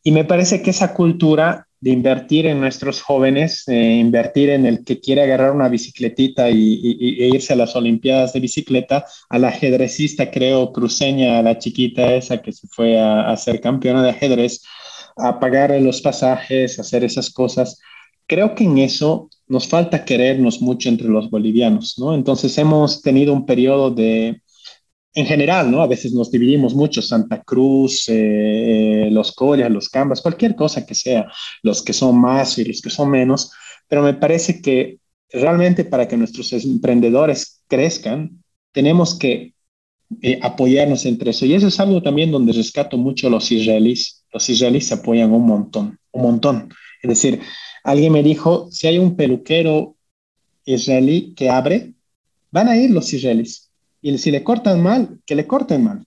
Y 0.03 0.11
me 0.11 0.25
parece 0.25 0.61
que 0.63 0.71
esa 0.71 0.93
cultura 0.93 1.67
de 1.81 1.91
invertir 1.91 2.47
en 2.47 2.61
nuestros 2.61 3.03
jóvenes, 3.03 3.69
eh, 3.69 3.75
invertir 3.75 4.51
en 4.51 4.67
el 4.67 4.85
que 4.85 5.01
quiere 5.01 5.23
agarrar 5.23 5.53
una 5.53 5.69
bicicletita 5.69 6.51
y, 6.51 7.17
e 7.21 7.29
irse 7.29 7.53
a 7.53 7.57
las 7.57 7.77
Olimpiadas 7.77 8.33
de 8.33 8.41
bicicleta, 8.41 9.05
al 9.29 9.45
ajedrecista, 9.45 10.31
creo, 10.31 10.73
cruceña, 10.73 11.39
a 11.39 11.43
la 11.43 11.59
chiquita 11.59 12.15
esa 12.15 12.41
que 12.41 12.53
se 12.53 12.67
fue 12.69 12.99
a, 12.99 13.31
a 13.31 13.37
ser 13.37 13.61
campeona 13.61 14.03
de 14.03 14.11
ajedrez, 14.11 14.63
a 15.17 15.39
pagar 15.39 15.71
los 15.81 16.01
pasajes, 16.01 16.79
a 16.79 16.83
hacer 16.83 17.05
esas 17.05 17.31
cosas. 17.31 17.79
Creo 18.27 18.55
que 18.55 18.65
en 18.65 18.79
eso 18.79 19.29
nos 19.47 19.69
falta 19.69 20.05
querernos 20.05 20.61
mucho 20.63 20.89
entre 20.89 21.09
los 21.09 21.31
bolivianos, 21.31 21.99
¿no? 21.99 22.15
Entonces 22.15 22.57
hemos 22.59 23.03
tenido 23.03 23.33
un 23.33 23.45
periodo 23.45 23.91
de, 23.91 24.41
en 25.15 25.27
general, 25.27 25.71
¿no? 25.71 25.83
A 25.83 25.87
veces 25.87 26.13
nos 26.13 26.31
dividimos 26.31 26.75
mucho, 26.75 27.03
Santa 27.03 27.43
Cruz, 27.43 28.05
eh, 28.09 29.09
los 29.11 29.33
Collas, 29.33 29.71
los 29.71 29.89
Cambas, 29.89 30.23
cualquier 30.23 30.57
cosa 30.57 30.85
que 30.85 30.95
sea, 30.95 31.31
los 31.63 31.83
que 31.83 31.93
son 31.93 32.21
más 32.21 32.59
y 32.59 32.65
los 32.65 32.81
que 32.81 32.91
son 32.91 33.11
menos, 33.11 33.53
pero 33.89 34.03
me 34.03 34.15
parece 34.15 34.61
que 34.61 34.99
realmente 35.31 35.85
para 35.85 36.09
que 36.09 36.17
nuestros 36.17 36.53
emprendedores 36.53 37.63
crezcan, 37.69 38.43
tenemos 38.73 39.17
que 39.17 39.55
eh, 40.23 40.39
apoyarnos 40.43 41.07
entre 41.07 41.31
eso. 41.31 41.47
Y 41.47 41.55
eso 41.55 41.69
es 41.69 41.79
algo 41.81 42.03
también 42.03 42.31
donde 42.31 42.53
rescato 42.53 42.97
mucho 42.97 43.27
a 43.27 43.31
los 43.31 43.51
israelíes. 43.51 44.25
Los 44.33 44.49
israelíes 44.49 44.89
se 44.89 44.95
apoyan 44.95 45.33
un 45.33 45.47
montón, 45.47 45.99
un 46.13 46.23
montón. 46.23 46.73
Es 47.03 47.09
decir, 47.09 47.41
alguien 47.85 48.13
me 48.13 48.23
dijo, 48.25 48.69
si 48.73 48.89
hay 48.89 48.99
un 48.99 49.15
peluquero 49.15 49.97
israelí 50.65 51.35
que 51.35 51.51
abre, 51.51 51.95
van 52.51 52.69
a 52.69 52.77
ir 52.77 52.91
los 52.91 53.13
israelíes 53.13 53.71
y 54.01 54.19
si 54.19 54.31
le 54.31 54.43
cortan 54.43 54.83
mal, 54.83 55.21
que 55.25 55.35
le 55.35 55.47
corten 55.47 55.85
mal. 55.85 56.05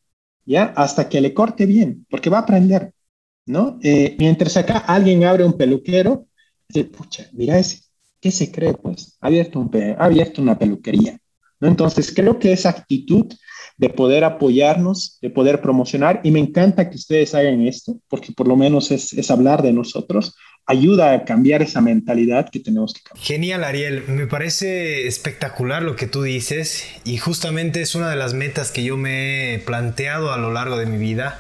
¿ya? 0.48 0.74
Hasta 0.76 1.10
que 1.10 1.22
le 1.22 1.34
corte 1.34 1.66
bien, 1.66 2.06
porque 2.10 2.30
va 2.30 2.38
a 2.38 2.42
aprender, 2.42 2.94
¿no? 3.46 3.78
Eh, 3.84 4.16
mientras 4.18 4.58
acá 4.58 4.78
alguien 4.78 5.24
abre 5.26 5.46
un 5.46 5.54
peluquero, 5.54 6.28
dice, 6.68 6.86
pucha, 6.86 7.28
mira 7.34 7.60
ese, 7.60 7.82
¿qué 8.20 8.32
se 8.32 8.52
cree? 8.52 8.74
Pues 8.74 9.18
ha 9.20 9.28
abierto, 9.28 9.60
un, 9.60 9.70
abierto 10.00 10.42
una 10.42 10.58
peluquería, 10.58 11.20
¿no? 11.60 11.68
Entonces 11.68 12.14
creo 12.16 12.40
que 12.40 12.54
esa 12.54 12.70
actitud 12.70 13.26
de 13.78 13.90
poder 13.90 14.24
apoyarnos, 14.24 15.20
de 15.22 15.30
poder 15.30 15.62
promocionar, 15.62 16.22
y 16.24 16.32
me 16.32 16.40
encanta 16.40 16.90
que 16.90 16.96
ustedes 16.96 17.36
hagan 17.36 17.62
esto, 17.68 18.00
porque 18.08 18.32
por 18.32 18.48
lo 18.48 18.56
menos 18.56 18.90
es, 18.90 19.14
es 19.14 19.30
hablar 19.30 19.62
de 19.62 19.74
nosotros, 19.74 20.36
ayuda 20.68 21.14
a 21.14 21.24
cambiar 21.24 21.62
esa 21.62 21.80
mentalidad 21.80 22.50
que 22.50 22.60
tenemos 22.60 22.94
que 22.94 23.02
cambiar. 23.02 23.26
Genial, 23.26 23.64
Ariel. 23.64 24.04
Me 24.08 24.28
parece 24.28 25.08
espectacular 25.08 25.82
lo 25.82 25.96
que 25.96 26.08
tú 26.08 26.24
dices 26.24 26.86
y 27.06 27.18
justamente 27.18 27.82
es 27.82 27.96
una 27.96 28.10
de 28.10 28.18
las 28.18 28.34
metas 28.34 28.72
que 28.72 28.84
yo 28.84 28.98
me 28.98 29.56
he 29.56 29.60
planteado 29.60 30.34
a 30.34 30.38
lo 30.38 30.52
largo 30.52 30.78
de 30.78 30.86
mi 30.86 30.98
vida. 30.98 31.40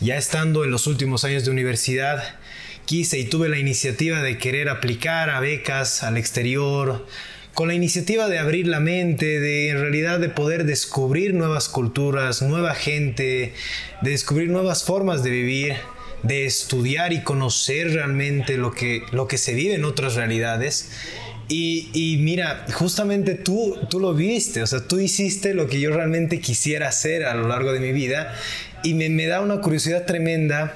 Ya 0.00 0.16
estando 0.16 0.64
en 0.64 0.70
los 0.70 0.86
últimos 0.86 1.24
años 1.24 1.44
de 1.44 1.50
universidad, 1.50 2.22
quise 2.84 3.18
y 3.18 3.24
tuve 3.24 3.48
la 3.48 3.58
iniciativa 3.58 4.22
de 4.22 4.38
querer 4.38 4.68
aplicar 4.68 5.40
becas 5.40 6.04
al 6.04 6.16
exterior, 6.16 7.04
con 7.54 7.66
la 7.66 7.74
iniciativa 7.74 8.28
de 8.28 8.38
abrir 8.38 8.68
la 8.68 8.78
mente, 8.78 9.40
de 9.40 9.70
en 9.70 9.80
realidad 9.80 10.20
de 10.20 10.28
poder 10.28 10.64
descubrir 10.64 11.34
nuevas 11.34 11.68
culturas, 11.68 12.42
nueva 12.42 12.76
gente, 12.76 13.52
de 14.02 14.10
descubrir 14.10 14.48
nuevas 14.50 14.84
formas 14.84 15.24
de 15.24 15.30
vivir 15.30 15.74
de 16.22 16.46
estudiar 16.46 17.12
y 17.12 17.22
conocer 17.22 17.92
realmente 17.92 18.56
lo 18.56 18.72
que, 18.72 19.02
lo 19.12 19.28
que 19.28 19.38
se 19.38 19.54
vive 19.54 19.74
en 19.74 19.84
otras 19.84 20.14
realidades. 20.14 20.90
Y, 21.50 22.18
mira, 22.20 22.66
justamente 22.74 23.34
tú, 23.34 23.74
tú 23.88 24.00
lo 24.00 24.12
viste, 24.12 24.62
o 24.62 24.66
sea, 24.66 24.86
tú 24.86 24.98
hiciste 24.98 25.54
lo 25.54 25.66
que 25.66 25.80
yo 25.80 25.90
realmente 25.90 26.40
quisiera 26.40 26.88
hacer 26.88 27.24
a 27.24 27.34
lo 27.34 27.48
largo 27.48 27.72
de 27.72 27.80
mi 27.80 27.92
vida 27.92 28.34
y 28.84 28.92
me, 28.92 29.08
me 29.08 29.26
da 29.26 29.40
una 29.40 29.62
curiosidad 29.62 30.04
tremenda 30.04 30.74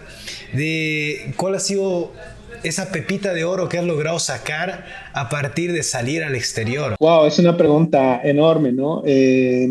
de 0.55 1.35
cuál 1.37 1.57
ha 1.57 1.61
sido 1.61 2.13
esa 2.63 2.91
pepita 2.91 3.35
de 3.35 3.45
oro 3.45 3.69
que 3.69 3.79
has 3.79 3.85
logrado 3.85 4.19
sacar 4.19 4.87
a 5.13 5.29
partir 5.29 5.73
de 5.73 5.83
salir 5.83 6.23
al 6.23 6.35
exterior. 6.35 6.97
Wow, 6.99 7.27
es 7.27 7.39
una 7.39 7.57
pregunta 7.57 8.21
enorme, 8.23 8.73
¿no? 8.73 9.03
Eh, 9.05 9.69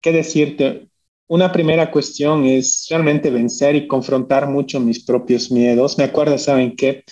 ¿Qué 0.00 0.12
decirte? 0.12 0.86
Una 1.28 1.50
primera 1.50 1.90
cuestión 1.90 2.44
es 2.44 2.86
realmente 2.88 3.30
vencer 3.30 3.74
y 3.74 3.88
confrontar 3.88 4.48
mucho 4.48 4.78
mis 4.78 5.04
propios 5.04 5.50
miedos. 5.50 5.98
Me 5.98 6.04
acuerdo, 6.04 6.38
¿saben 6.38 6.76
qué? 6.76 7.02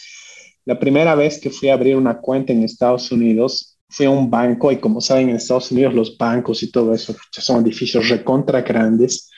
La 0.65 0.79
primera 0.79 1.15
vez 1.17 1.41
que 1.41 1.51
fui 1.51 1.69
a 1.69 1.75
abrir 1.75 1.97
una 1.97 2.21
cuenta 2.21 2.53
en 2.53 2.63
Estados 2.63 3.11
Unidos, 3.11 3.77
fui 3.89 4.07
a 4.07 4.11
un 4.11 4.31
banco 4.31 4.71
y 4.71 4.79
como 4.79 5.01
saben, 5.01 5.31
en 5.31 5.37
Estados 5.37 5.73
Unidos 5.73 5.95
los 5.95 6.17
bancos 6.17 6.63
y 6.63 6.71
todo 6.71 6.95
eso 6.95 7.15
son 7.33 7.63
edificios 7.65 8.09
recontra 8.09 8.63
grandes. 8.63 9.31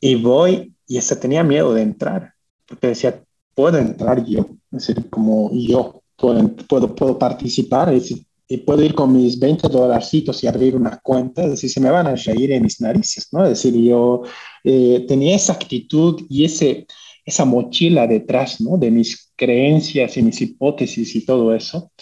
Y 0.00 0.14
voy 0.14 0.72
y 0.86 0.96
hasta 0.96 1.18
tenía 1.18 1.42
miedo 1.42 1.74
de 1.74 1.82
entrar, 1.82 2.34
porque 2.64 2.88
decía, 2.88 3.22
puedo 3.54 3.76
entrar 3.78 4.24
yo, 4.24 4.46
es 4.70 4.86
decir, 4.86 5.10
como 5.10 5.50
yo 5.52 6.02
puedo, 6.16 6.48
puedo, 6.68 6.94
puedo 6.94 7.18
participar, 7.18 7.92
es 7.92 8.02
decir, 8.02 8.27
y 8.48 8.56
puedo 8.58 8.82
ir 8.82 8.94
con 8.94 9.12
mis 9.12 9.38
20 9.38 9.68
dolarcitos 9.68 10.42
y 10.42 10.46
abrir 10.46 10.74
una 10.74 10.98
cuenta, 11.02 11.44
es 11.44 11.50
decir, 11.50 11.68
se 11.68 11.80
me 11.80 11.90
van 11.90 12.06
a 12.06 12.14
reír 12.14 12.52
en 12.52 12.62
mis 12.62 12.80
narices, 12.80 13.28
¿no? 13.30 13.44
Es 13.44 13.50
decir, 13.50 13.74
yo 13.74 14.22
eh, 14.64 15.04
tenía 15.06 15.36
esa 15.36 15.52
actitud 15.52 16.22
y 16.30 16.46
ese, 16.46 16.86
esa 17.26 17.44
mochila 17.44 18.06
detrás, 18.06 18.60
¿no? 18.60 18.78
De 18.78 18.90
mis 18.90 19.32
creencias 19.36 20.16
y 20.16 20.22
mis 20.22 20.40
hipótesis 20.40 21.14
y 21.14 21.26
todo 21.26 21.54
eso. 21.54 21.92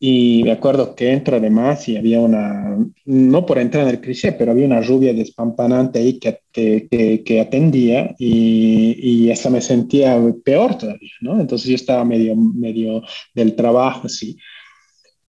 Y 0.00 0.42
me 0.44 0.52
acuerdo 0.52 0.94
que 0.94 1.12
entro 1.12 1.36
además 1.36 1.88
y 1.88 1.96
había 1.96 2.20
una, 2.20 2.76
no 3.04 3.46
por 3.46 3.58
entrar 3.58 3.84
en 3.84 3.90
el 3.90 4.00
cliché, 4.00 4.32
pero 4.32 4.52
había 4.52 4.66
una 4.66 4.80
rubia 4.80 5.12
despampanante 5.12 5.98
ahí 5.98 6.18
que, 6.20 6.40
que, 6.52 7.22
que, 7.24 7.40
atendía 7.40 8.14
y, 8.18 8.96
y, 9.00 9.30
hasta 9.32 9.50
me 9.50 9.60
sentía 9.60 10.16
peor 10.44 10.78
todavía, 10.78 11.10
¿no? 11.20 11.40
Entonces 11.40 11.68
yo 11.68 11.74
estaba 11.74 12.04
medio, 12.04 12.36
medio 12.36 13.02
del 13.34 13.56
trabajo, 13.56 14.06
así. 14.06 14.36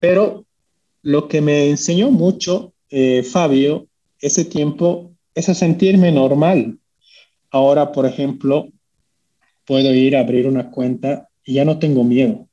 Pero 0.04 0.46
lo 1.02 1.30
que 1.30 1.39
me 1.39 1.70
enseñó 1.70 2.12
mucho, 2.12 2.74
eh, 2.89 3.24
Fabio, 3.24 3.88
ese 4.20 4.44
tiempo, 4.44 5.13
es 5.34 5.48
a 5.48 5.54
sentirme 5.54 6.12
normal. 6.12 6.78
Ahora, 7.52 7.94
por 7.94 8.06
ejemplo, 8.06 8.68
puedo 9.66 9.94
ir 9.94 10.18
a 10.18 10.20
abrir 10.20 10.46
una 10.46 10.72
cuenta 10.72 11.30
y 11.46 11.54
ya 11.54 11.63
no 11.63 11.80
tengo 11.80 12.04
miedo. 12.04 12.50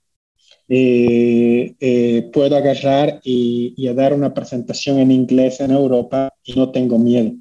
Eh, 0.68 1.74
eh, 1.80 2.30
puedo 2.32 2.56
agarrar 2.56 3.20
y, 3.24 3.74
y, 3.76 3.92
dar 3.94 4.14
una 4.14 4.32
presentación 4.32 5.00
en 5.00 5.10
inglés 5.10 5.58
en 5.58 5.72
Europa 5.72 6.32
y 6.44 6.52
no 6.52 6.70
tengo 6.70 7.00
miedo. 7.00 7.32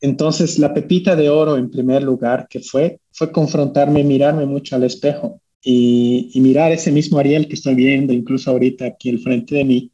Entonces, 0.00 0.58
la 0.58 0.72
pepita 0.72 1.14
de 1.14 1.28
oro 1.28 1.58
en 1.58 1.70
primer 1.70 2.02
lugar 2.02 2.46
que 2.48 2.60
fue, 2.60 3.00
fue 3.12 3.30
confrontarme, 3.30 4.02
mirarme 4.02 4.46
mucho 4.46 4.76
al 4.76 4.84
espejo 4.84 5.42
y, 5.62 6.30
mirar 6.40 6.72
ese 6.72 6.90
mismo 6.90 7.18
Ariel 7.18 7.48
que 7.48 7.54
estoy 7.54 7.74
viendo 7.74 8.12
incluso 8.12 8.50
ahorita 8.50 8.86
aquí 8.86 9.10
al 9.10 9.18
frente 9.18 9.56
de 9.56 9.64
mí 9.64 9.92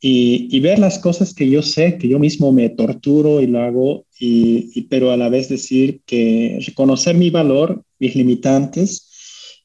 y, 0.00 0.60
ver 0.60 0.78
las 0.78 0.98
cosas 0.98 1.34
que 1.34 1.48
yo 1.48 1.62
sé, 1.62 1.98
que 1.98 2.08
yo 2.08 2.18
mismo 2.18 2.52
me 2.52 2.68
torturo 2.68 3.40
y 3.40 3.46
lo 3.46 3.60
hago, 3.60 4.06
y, 4.18 4.82
pero 4.82 5.10
a 5.10 5.16
la 5.16 5.28
vez 5.28 5.48
decir 5.48 6.02
que 6.06 6.58
reconocer 6.64 7.16
mi 7.16 7.30
valor, 7.30 7.82
mis 7.98 8.14
limitantes 8.14 9.06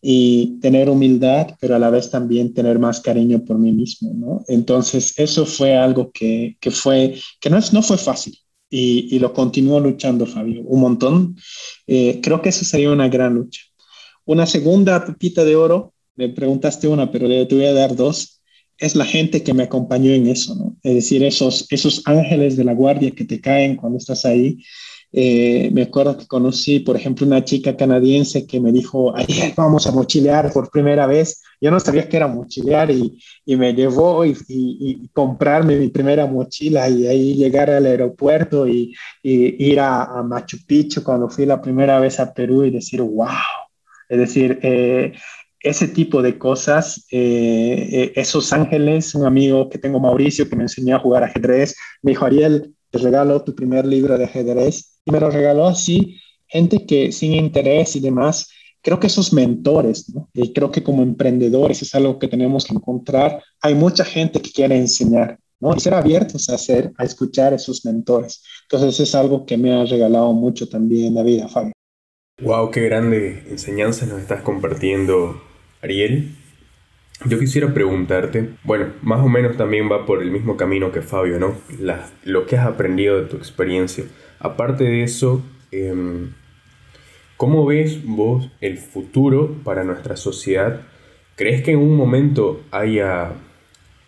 y 0.02 0.60
tener 0.60 0.90
humildad, 0.90 1.56
pero 1.62 1.76
a 1.76 1.80
la 1.80 1.90
vez 1.90 2.10
también 2.10 2.54
tener 2.54 2.80
más 2.80 3.00
cariño 3.00 3.46
por 3.46 3.58
mí 3.60 3.72
mismo, 3.72 4.12
¿no? 4.14 4.44
Entonces, 4.48 5.14
eso 5.18 5.46
fue 5.46 5.78
algo 5.78 6.12
que, 6.12 6.58
que 6.60 6.72
fue, 6.72 7.16
que 7.40 7.50
no, 7.50 7.58
es, 7.58 7.72
no 7.72 7.82
fue 7.82 7.98
fácil. 7.98 8.38
Y, 8.70 9.20
lo 9.20 9.34
continúo 9.34 9.80
luchando, 9.80 10.26
Fabio, 10.26 10.64
un 10.64 10.82
montón. 10.82 11.36
Eh, 11.86 12.20
creo 12.24 12.42
que 12.42 12.50
eso 12.50 12.66
sería 12.66 12.92
una 12.92 13.08
gran 13.08 13.36
lucha. 13.36 13.62
Una 14.26 14.46
segunda 14.46 15.06
pepita 15.06 15.44
de 15.44 15.56
oro, 15.56 15.94
me 16.16 16.30
preguntaste 16.30 16.88
una, 16.88 17.12
pero 17.12 17.28
te 17.28 17.56
voy 17.56 17.66
a 17.66 17.74
dar 17.74 17.96
dos, 17.96 18.42
es 18.78 18.96
la 18.96 19.06
gente 19.06 19.44
que 19.44 19.54
me 19.54 19.64
acompañó 19.64 20.12
en 20.12 20.28
eso, 20.28 20.56
¿no? 20.56 20.76
Es 20.84 20.96
decir, 20.96 21.24
esos, 21.24 21.68
esos 21.70 22.02
ángeles 22.06 22.58
de 22.58 22.64
la 22.64 22.74
guardia 22.74 23.12
que 23.12 23.26
te 23.26 23.40
caen 23.40 23.76
cuando 23.76 23.98
estás 23.98 24.26
ahí. 24.26 24.60
Eh, 25.16 25.70
me 25.72 25.84
acuerdo 25.84 26.18
que 26.18 26.26
conocí, 26.26 26.80
por 26.80 26.96
ejemplo, 26.96 27.28
una 27.28 27.46
chica 27.46 27.78
canadiense 27.78 28.48
que 28.48 28.60
me 28.60 28.72
dijo, 28.72 29.16
ayer 29.16 29.54
vamos 29.56 29.86
a 29.86 29.92
mochilear 29.92 30.52
por 30.52 30.72
primera 30.72 31.06
vez. 31.06 31.42
Yo 31.62 31.70
no 31.70 31.80
sabía 31.80 32.10
que 32.10 32.18
era 32.18 32.28
mochilear 32.28 32.92
y, 32.92 33.20
y 33.46 33.56
me 33.56 33.74
llevó 33.74 34.26
y, 34.26 34.36
y, 34.48 35.08
comprarme 35.10 35.78
mi 35.78 35.90
primera 35.90 36.26
mochila 36.26 36.90
y 36.90 37.08
ahí 37.08 37.36
llegar 37.36 37.70
al 37.70 37.86
aeropuerto 37.86 38.68
y, 38.68 38.94
ir 39.22 39.80
a, 39.80 40.04
a 40.04 40.24
Machu 40.24 40.58
Picchu 40.66 41.04
cuando 41.04 41.30
fui 41.30 41.46
la 41.46 41.62
primera 41.62 42.00
vez 42.00 42.20
a 42.20 42.34
Perú 42.34 42.66
y 42.66 42.72
decir, 42.72 43.02
wow, 43.02 43.28
es 44.14 44.20
decir, 44.20 44.60
eh, 44.62 45.14
ese 45.60 45.88
tipo 45.88 46.22
de 46.22 46.38
cosas, 46.38 47.08
eh, 47.10 47.88
eh, 47.92 48.12
esos 48.16 48.54
ángeles, 48.54 49.16
un 49.16 49.26
amigo 49.26 49.70
que 49.70 49.80
tengo, 49.80 50.00
Mauricio, 50.00 50.48
que 50.48 50.56
me 50.56 50.64
enseñó 50.64 50.96
a 50.96 51.00
jugar 51.00 51.24
ajedrez, 51.24 51.76
me 52.04 52.12
dijo, 52.12 52.26
Ariel, 52.26 52.76
te 52.92 53.00
regalo 53.00 53.44
tu 53.44 53.56
primer 53.56 53.88
libro 53.88 54.16
de 54.16 54.26
ajedrez, 54.26 55.00
y 55.04 55.12
me 55.12 55.20
lo 55.20 55.32
regaló 55.32 55.66
así, 55.66 56.20
gente 56.46 56.86
que 56.86 57.12
sin 57.12 57.34
interés 57.34 57.96
y 57.96 58.02
demás, 58.02 58.50
creo 58.84 59.00
que 59.00 59.08
esos 59.08 59.34
mentores, 59.34 60.06
y 60.34 60.54
creo 60.54 60.70
que 60.70 60.84
como 60.84 61.02
emprendedores 61.02 61.82
es 61.82 61.96
algo 61.96 62.20
que 62.20 62.28
tenemos 62.28 62.66
que 62.66 62.76
encontrar, 62.76 63.42
hay 63.62 63.74
mucha 63.74 64.06
gente 64.06 64.40
que 64.42 64.52
quiere 64.52 64.78
enseñar, 64.78 65.40
¿no? 65.60 65.76
Y 65.76 65.80
ser 65.80 65.96
abiertos 65.96 66.50
a 66.50 66.56
hacer, 66.56 66.92
a 67.00 67.04
escuchar 67.04 67.54
a 67.54 67.56
esos 67.56 67.84
mentores. 67.84 68.44
Entonces 68.70 69.00
es 69.00 69.16
algo 69.16 69.44
que 69.44 69.58
me 69.58 69.74
ha 69.74 69.86
regalado 69.86 70.34
mucho 70.34 70.70
también 70.70 71.16
la 71.16 71.24
vida, 71.24 71.48
Fabio. 71.48 71.74
Wow, 72.42 72.72
qué 72.72 72.82
grande 72.82 73.44
enseñanza 73.52 74.08
nos 74.08 74.20
estás 74.20 74.42
compartiendo, 74.42 75.40
Ariel. 75.84 76.32
Yo 77.26 77.38
quisiera 77.38 77.76
preguntarte, 77.76 78.50
bueno, 78.64 78.88
más 79.04 79.24
o 79.24 79.30
menos 79.30 79.56
también 79.56 79.88
va 79.90 80.08
por 80.08 80.20
el 80.20 80.32
mismo 80.32 80.58
camino 80.58 80.92
que 80.92 81.04
Fabio, 81.04 81.38
¿no? 81.38 81.56
lo 82.24 82.48
que 82.48 82.58
has 82.58 82.66
aprendido 82.66 83.22
de 83.22 83.28
tu 83.28 83.38
experiencia. 83.38 84.06
Aparte 84.40 84.84
de 84.84 85.04
eso, 85.04 85.44
em, 85.72 86.34
¿cómo 87.38 87.68
ves 87.68 88.04
vos 88.04 88.50
el 88.62 88.80
futuro 88.80 89.56
para 89.64 89.84
nuestra 89.84 90.16
sociedad? 90.16 90.82
¿Crees 91.36 91.62
que 91.62 91.74
en 91.74 91.80
un 91.80 91.96
momento 91.96 92.64
haya 92.72 93.34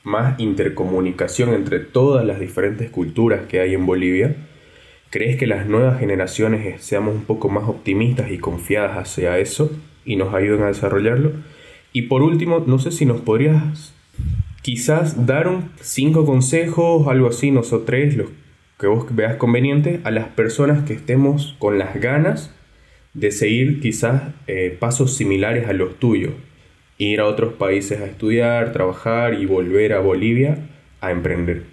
más 0.04 0.40
intercomunicación 0.40 1.54
entre 1.54 1.80
todas 1.80 2.26
las 2.26 2.40
diferentes 2.40 2.90
culturas 2.90 3.46
que 3.48 3.60
hay 3.60 3.76
en 3.76 3.86
Bolivia? 3.86 4.36
¿Crees 5.16 5.38
que 5.38 5.48
las 5.48 5.66
nuevas 5.66 6.02
generaciones 6.02 6.84
seamos 6.84 7.16
un 7.16 7.24
poco 7.24 7.48
más 7.48 7.70
optimistas 7.70 8.32
y 8.32 8.38
confiadas 8.38 8.98
hacia 8.98 9.40
eso 9.40 9.72
y 10.04 10.18
nos 10.18 10.34
ayuden 10.34 10.64
a 10.64 10.68
desarrollarlo? 10.68 11.32
Y 11.94 12.02
por 12.02 12.22
último, 12.22 12.66
no 12.68 12.80
sé 12.80 12.92
si 12.92 13.06
nos 13.06 13.22
podrías 13.22 13.94
quizás 14.62 15.26
dar 15.26 15.48
un 15.48 15.72
cinco 15.80 16.26
consejos, 16.26 17.08
algo 17.08 17.30
así, 17.30 17.50
nosotros 17.50 18.14
los 18.14 18.28
que 18.78 18.88
vos 18.88 19.06
veas 19.16 19.38
conveniente, 19.38 20.02
a 20.04 20.12
las 20.12 20.28
personas 20.28 20.84
que 20.84 20.92
estemos 20.92 21.56
con 21.60 21.80
las 21.80 21.96
ganas 21.96 22.54
de 23.14 23.32
seguir 23.32 23.80
quizás 23.80 24.22
eh, 24.48 24.76
pasos 24.78 25.16
similares 25.16 25.70
a 25.70 25.72
los 25.72 25.98
tuyos, 25.98 26.34
ir 26.98 27.22
a 27.22 27.28
otros 27.28 27.54
países 27.54 28.02
a 28.02 28.06
estudiar, 28.06 28.74
trabajar 28.74 29.36
y 29.36 29.46
volver 29.46 29.94
a 29.94 30.02
Bolivia 30.02 30.68
a 31.00 31.12
emprender. 31.12 31.64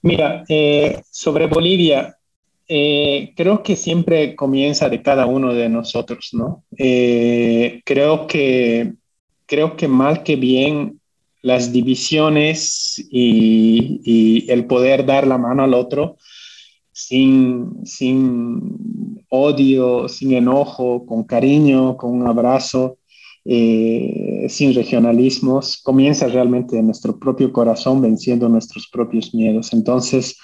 Mira, 0.00 0.44
eh, 0.48 1.02
sobre 1.10 1.48
Bolivia, 1.48 2.18
Eh, 2.66 3.32
creo 3.36 3.62
que 3.62 3.76
siempre 3.76 4.34
comienza 4.36 4.88
de 4.88 5.02
cada 5.02 5.26
uno 5.26 5.52
de 5.52 5.68
nosotros, 5.68 6.30
¿no? 6.32 6.64
Eh, 6.78 7.82
creo 7.84 8.26
que 8.26 8.94
creo 9.46 9.76
que 9.76 9.88
mal 9.88 10.22
que 10.22 10.36
bien 10.36 11.00
las 11.42 11.72
divisiones 11.72 13.06
y, 13.10 14.46
el 14.48 14.66
poder 14.66 15.04
dar 15.04 15.26
la 15.26 15.38
mano 15.38 15.62
al 15.62 15.74
otro 15.74 16.16
sin, 16.92 17.84
sin 17.84 19.24
odio, 19.28 20.08
sin 20.08 20.32
enojo, 20.32 21.04
con 21.06 21.24
cariño, 21.24 21.96
con 21.96 22.12
un 22.12 22.26
abrazo, 22.26 22.98
eh, 23.44 24.46
sin 24.48 24.74
regionalismos, 24.74 25.82
comienza 25.82 26.28
realmente 26.28 26.78
en 26.78 26.86
nuestro 26.86 27.18
propio 27.18 27.52
corazón 27.52 28.00
venciendo 28.00 28.48
nuestros 28.48 28.88
propios 28.88 29.34
miedos. 29.34 29.72
Entonces, 29.72 30.38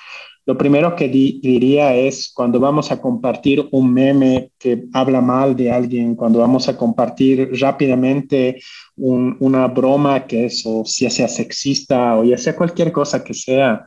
lo 0.47 0.57
primero 0.57 0.97
que 0.97 1.09
diría 1.09 1.95
es 1.95 2.31
cuando 2.35 2.59
vamos 2.59 2.91
a 2.91 3.01
compartir 3.01 3.69
un 3.71 3.93
meme 3.93 4.51
que 4.59 4.85
habla 4.93 5.21
mal 5.21 5.55
de 5.55 5.71
alguien, 5.71 6.15
cuando 6.17 6.39
vamos 6.39 6.69
a 6.69 6.77
compartir 6.77 7.51
rápidamente 7.61 8.61
una 8.97 9.69
broma 9.69 10.27
que 10.27 10.47
es 10.47 10.63
o 10.67 10.85
si 10.85 11.09
sea 11.11 11.29
sexista 11.29 12.17
o 12.19 12.25
ya 12.25 12.39
sea 12.39 12.57
cualquier 12.57 12.91
cosa 12.91 13.23
que 13.23 13.35
sea, 13.35 13.87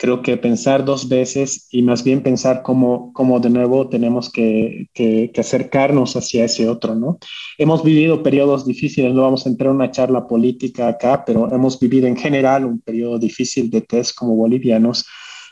creo 0.00 0.22
que 0.22 0.38
pensar 0.38 0.82
dos 0.82 1.08
veces 1.10 1.68
y 1.70 1.82
más 1.82 2.02
bien 2.02 2.22
pensar 2.22 2.62
cómo, 2.62 3.12
cómo 3.12 3.38
de 3.38 3.50
nuevo 3.50 3.90
tenemos 3.90 4.32
que, 4.32 4.88
que, 4.94 5.30
acercarnos 5.36 6.16
hacia 6.16 6.46
ese 6.46 6.66
otro, 6.68 6.94
¿no? 6.94 7.18
Hemos 7.58 7.84
vivido 7.84 8.22
periodos 8.22 8.64
difíciles, 8.64 9.12
no 9.12 9.22
vamos 9.22 9.44
a 9.44 9.50
entrar 9.50 9.68
en 9.68 9.76
una 9.76 9.90
charla 9.90 10.26
política 10.26 10.88
acá, 10.88 11.22
pero 11.26 11.52
hemos 11.52 11.78
vivido 11.78 12.06
en 12.06 12.16
general 12.16 12.64
un 12.64 12.80
periodo 12.80 13.18
difícil 13.18 13.68
de 13.68 13.82
test 13.82 14.14
como 14.16 14.36
bolivianos, 14.36 15.04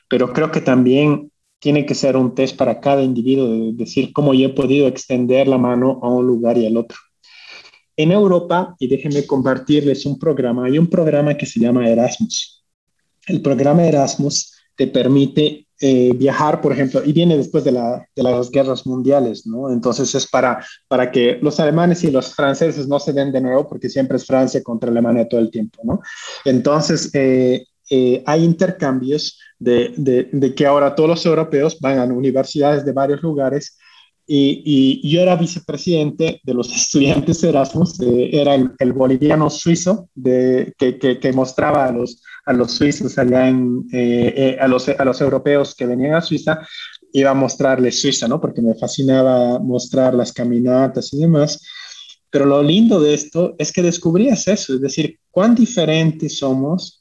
pero 0.09 0.33
creo 0.33 0.51
que 0.51 0.61
también 0.61 1.31
tiene 1.59 1.87
que 1.87 1.95
ser 1.95 2.17
un 2.17 2.35
test 2.35 2.57
para 2.57 2.81
cada 2.81 3.03
individuo, 3.03 3.49
de 3.49 3.73
decir 3.73 4.13
cómo 4.13 4.33
yo 4.35 4.47
he 4.47 4.53
podido 4.53 4.87
extender 4.87 5.49
la 5.49 5.59
mano 5.59 5.99
a 6.03 6.09
un 6.09 6.27
lugar 6.27 6.57
y 6.57 6.67
al 6.67 6.77
otro. 6.77 6.97
En 7.97 8.13
Europa, 8.13 8.77
y 8.79 8.87
déjenme 8.87 9.27
compartirles 9.27 10.07
un 10.07 10.19
programa, 10.19 10.67
hay 10.67 10.79
un 10.79 10.87
programa 10.87 11.37
que 11.37 11.47
se 11.47 11.59
llama 11.59 11.89
Erasmus 11.89 12.59
el 13.29 13.43
programa 13.43 13.87
Erasmus 13.87 14.55
te 14.75 14.87
permite 14.87 15.67
eh, 15.81 16.13
viajar, 16.15 16.61
por 16.61 16.73
ejemplo, 16.73 17.03
y 17.05 17.13
viene 17.13 17.37
después 17.37 17.63
de, 17.63 17.73
las 17.73 18.51
guerras 18.51 18.87
mundiales, 18.87 19.47
¿no? 19.47 19.71
Entonces 19.71 20.13
es 20.15 20.27
para, 20.27 20.65
para 20.89 21.11
que 21.11 21.39
los 21.41 21.61
alemanes 21.61 22.03
y 22.03 22.11
los 22.11 22.35
franceses 22.35 22.89
no 22.89 22.99
se 22.99 23.13
den 23.13 23.31
de 23.31 23.41
nuevo, 23.41 23.69
porque 23.69 23.89
siempre 23.89 24.17
es 24.17 24.27
Francia 24.27 24.63
contra 24.63 24.91
Alemania 24.91 25.29
todo 25.29 25.41
el 25.41 25.51
tiempo, 25.51 25.81
¿no? 25.85 26.01
Entonces 26.45 27.11
eh, 27.15 27.67
eh, 27.91 28.23
hay 28.27 28.45
intercambios 28.45 29.39
de, 29.59 29.95
de, 30.33 30.55
que 30.55 30.67
ahora 30.67 30.95
todos 30.95 31.09
los 31.09 31.27
europeos 31.27 31.79
van 31.81 31.99
a 31.99 32.05
universidades 32.05 32.85
de 32.85 32.93
varios 32.93 33.23
lugares 33.23 33.79
y, 34.31 34.63
y, 35.03 35.11
yo 35.11 35.23
era 35.23 35.37
vicepresidente 35.37 36.41
de 36.45 36.55
los 36.55 36.71
estudiantes 36.77 37.43
Erasmus, 37.43 37.99
era 38.01 38.55
el, 38.55 38.93
boliviano 38.93 39.49
suizo 39.49 40.11
de, 40.15 40.75
que, 40.79 40.99
que, 40.99 41.33
mostraba 41.33 41.87
a 41.87 41.93
los, 41.93 42.23
a 42.45 42.53
los 42.53 42.73
suizos 42.73 43.17
allá 43.19 43.49
en, 43.49 43.87
eh, 43.93 44.35
eh, 44.37 44.59
a, 44.61 44.69
los, 44.69 44.89
a 44.89 45.05
los 45.05 45.21
europeos 45.23 45.75
que 45.75 45.87
venían 45.87 46.15
a 46.15 46.21
Suiza, 46.21 46.61
iba 47.13 47.31
a 47.31 47.35
mostrarles 47.35 48.01
Suiza, 48.03 48.29
¿no? 48.29 48.39
Porque 48.39 48.61
me 48.61 48.75
fascinaba 48.75 49.59
mostrar 49.59 50.15
las 50.15 50.33
caminatas 50.33 51.13
y 51.15 51.21
demás. 51.21 51.63
Pero 52.31 52.45
lo 52.45 52.63
lindo 52.63 53.01
de 53.01 53.15
esto 53.15 53.55
es 53.59 53.73
que 53.73 53.83
descubrías 53.83 54.47
eso, 54.49 54.75
es 54.75 54.81
decir, 54.83 55.19
cuán 55.31 55.55
diferentes 55.55 56.39
somos, 56.39 56.98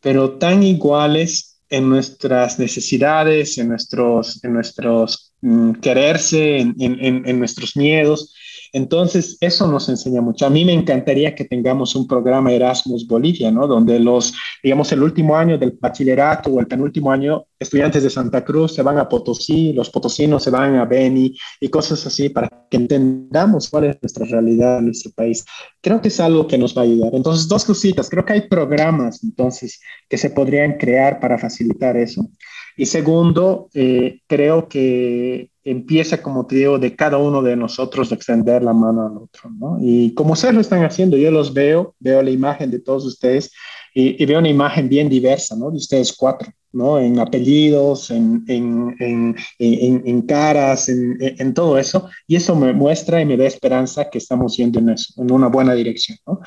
pero 0.00 0.38
tan 0.38 0.62
iguales 0.62 1.56
en 1.68 1.88
nuestras 1.88 2.58
necesidades, 2.58 3.58
en 3.58 3.68
nuestros, 3.68 4.42
en 4.44 4.52
nuestros 4.52 5.32
mm, 5.40 5.72
quererse, 5.74 6.58
en, 6.58 6.74
en, 6.78 7.26
en, 7.26 7.38
nuestros 7.38 7.76
miedos. 7.76 8.34
Entonces, 8.76 9.38
eso 9.40 9.66
nos 9.66 9.88
enseña 9.88 10.20
mucho. 10.20 10.44
A 10.44 10.50
mí 10.50 10.62
me 10.62 10.74
encantaría 10.74 11.34
que 11.34 11.46
tengamos 11.46 11.94
un 11.96 12.06
programa 12.06 12.52
Erasmus 12.52 13.06
Bolivia, 13.06 13.50
¿no? 13.50 13.66
Donde 13.66 13.98
los, 13.98 14.34
digamos, 14.62 14.92
el 14.92 15.02
último 15.02 15.34
año 15.34 15.56
del 15.56 15.78
bachillerato 15.80 16.50
o 16.50 16.60
el 16.60 16.66
penúltimo 16.66 17.10
año, 17.10 17.46
estudiantes 17.58 18.02
de 18.02 18.10
Santa 18.10 18.44
Cruz 18.44 18.74
se 18.74 18.82
van 18.82 18.98
a 18.98 19.08
Potosí, 19.08 19.72
los 19.72 19.88
potosinos 19.88 20.42
se 20.42 20.50
van 20.50 20.76
a 20.76 20.84
Beni 20.84 21.34
y 21.58 21.68
cosas 21.70 22.06
así 22.06 22.28
para 22.28 22.50
que 22.70 22.76
entendamos 22.76 23.70
cuál 23.70 23.84
es 23.84 23.96
nuestra 24.02 24.26
realidad 24.26 24.80
en 24.80 24.84
nuestro 24.86 25.10
país. 25.12 25.46
Creo 25.80 26.02
que 26.02 26.08
es 26.08 26.20
algo 26.20 26.46
que 26.46 26.58
nos 26.58 26.76
va 26.76 26.82
a 26.82 26.84
ayudar. 26.84 27.14
Entonces, 27.14 27.48
dos 27.48 27.64
cositas. 27.64 28.10
Creo 28.10 28.26
que 28.26 28.34
hay 28.34 28.42
programas, 28.42 29.24
entonces, 29.24 29.80
que 30.06 30.18
se 30.18 30.28
podrían 30.28 30.76
crear 30.76 31.18
para 31.18 31.38
facilitar 31.38 31.96
eso. 31.96 32.28
Y 32.76 32.84
segundo, 32.84 33.70
eh, 33.72 34.20
creo 34.26 34.68
que 34.68 35.48
empieza, 35.66 36.22
como 36.22 36.46
te 36.46 36.56
digo, 36.56 36.78
de 36.78 36.94
cada 36.94 37.18
uno 37.18 37.42
de 37.42 37.56
nosotros 37.56 38.12
extender 38.12 38.62
la 38.62 38.72
mano 38.72 39.04
al 39.04 39.16
otro, 39.16 39.50
¿no? 39.50 39.78
Y 39.80 40.14
como 40.14 40.34
ustedes 40.34 40.54
lo 40.54 40.60
están 40.60 40.84
haciendo, 40.84 41.16
yo 41.16 41.30
los 41.32 41.52
veo, 41.52 41.96
veo 41.98 42.22
la 42.22 42.30
imagen 42.30 42.70
de 42.70 42.78
todos 42.78 43.04
ustedes 43.04 43.50
y, 43.92 44.24
veo 44.26 44.38
una 44.38 44.48
imagen 44.48 44.88
bien 44.88 45.08
diversa, 45.08 45.56
¿no? 45.56 45.72
De 45.72 45.78
ustedes 45.78 46.12
cuatro, 46.12 46.52
¿no? 46.72 47.00
En 47.00 47.18
apellidos, 47.18 48.12
en, 48.12 48.44
en, 48.46 48.94
en, 49.00 50.02
en 50.06 50.22
caras, 50.22 50.88
en, 50.88 51.52
todo 51.52 51.78
eso. 51.78 52.08
Y 52.28 52.36
eso 52.36 52.54
me 52.54 52.72
muestra 52.72 53.20
y 53.20 53.26
me 53.26 53.36
da 53.36 53.46
esperanza 53.46 54.08
que 54.08 54.18
estamos 54.18 54.56
yendo 54.56 54.78
en 54.78 54.90
eso, 54.90 55.20
en 55.20 55.32
una 55.32 55.48
buena 55.48 55.74
dirección, 55.74 56.18
¿no? 56.26 56.40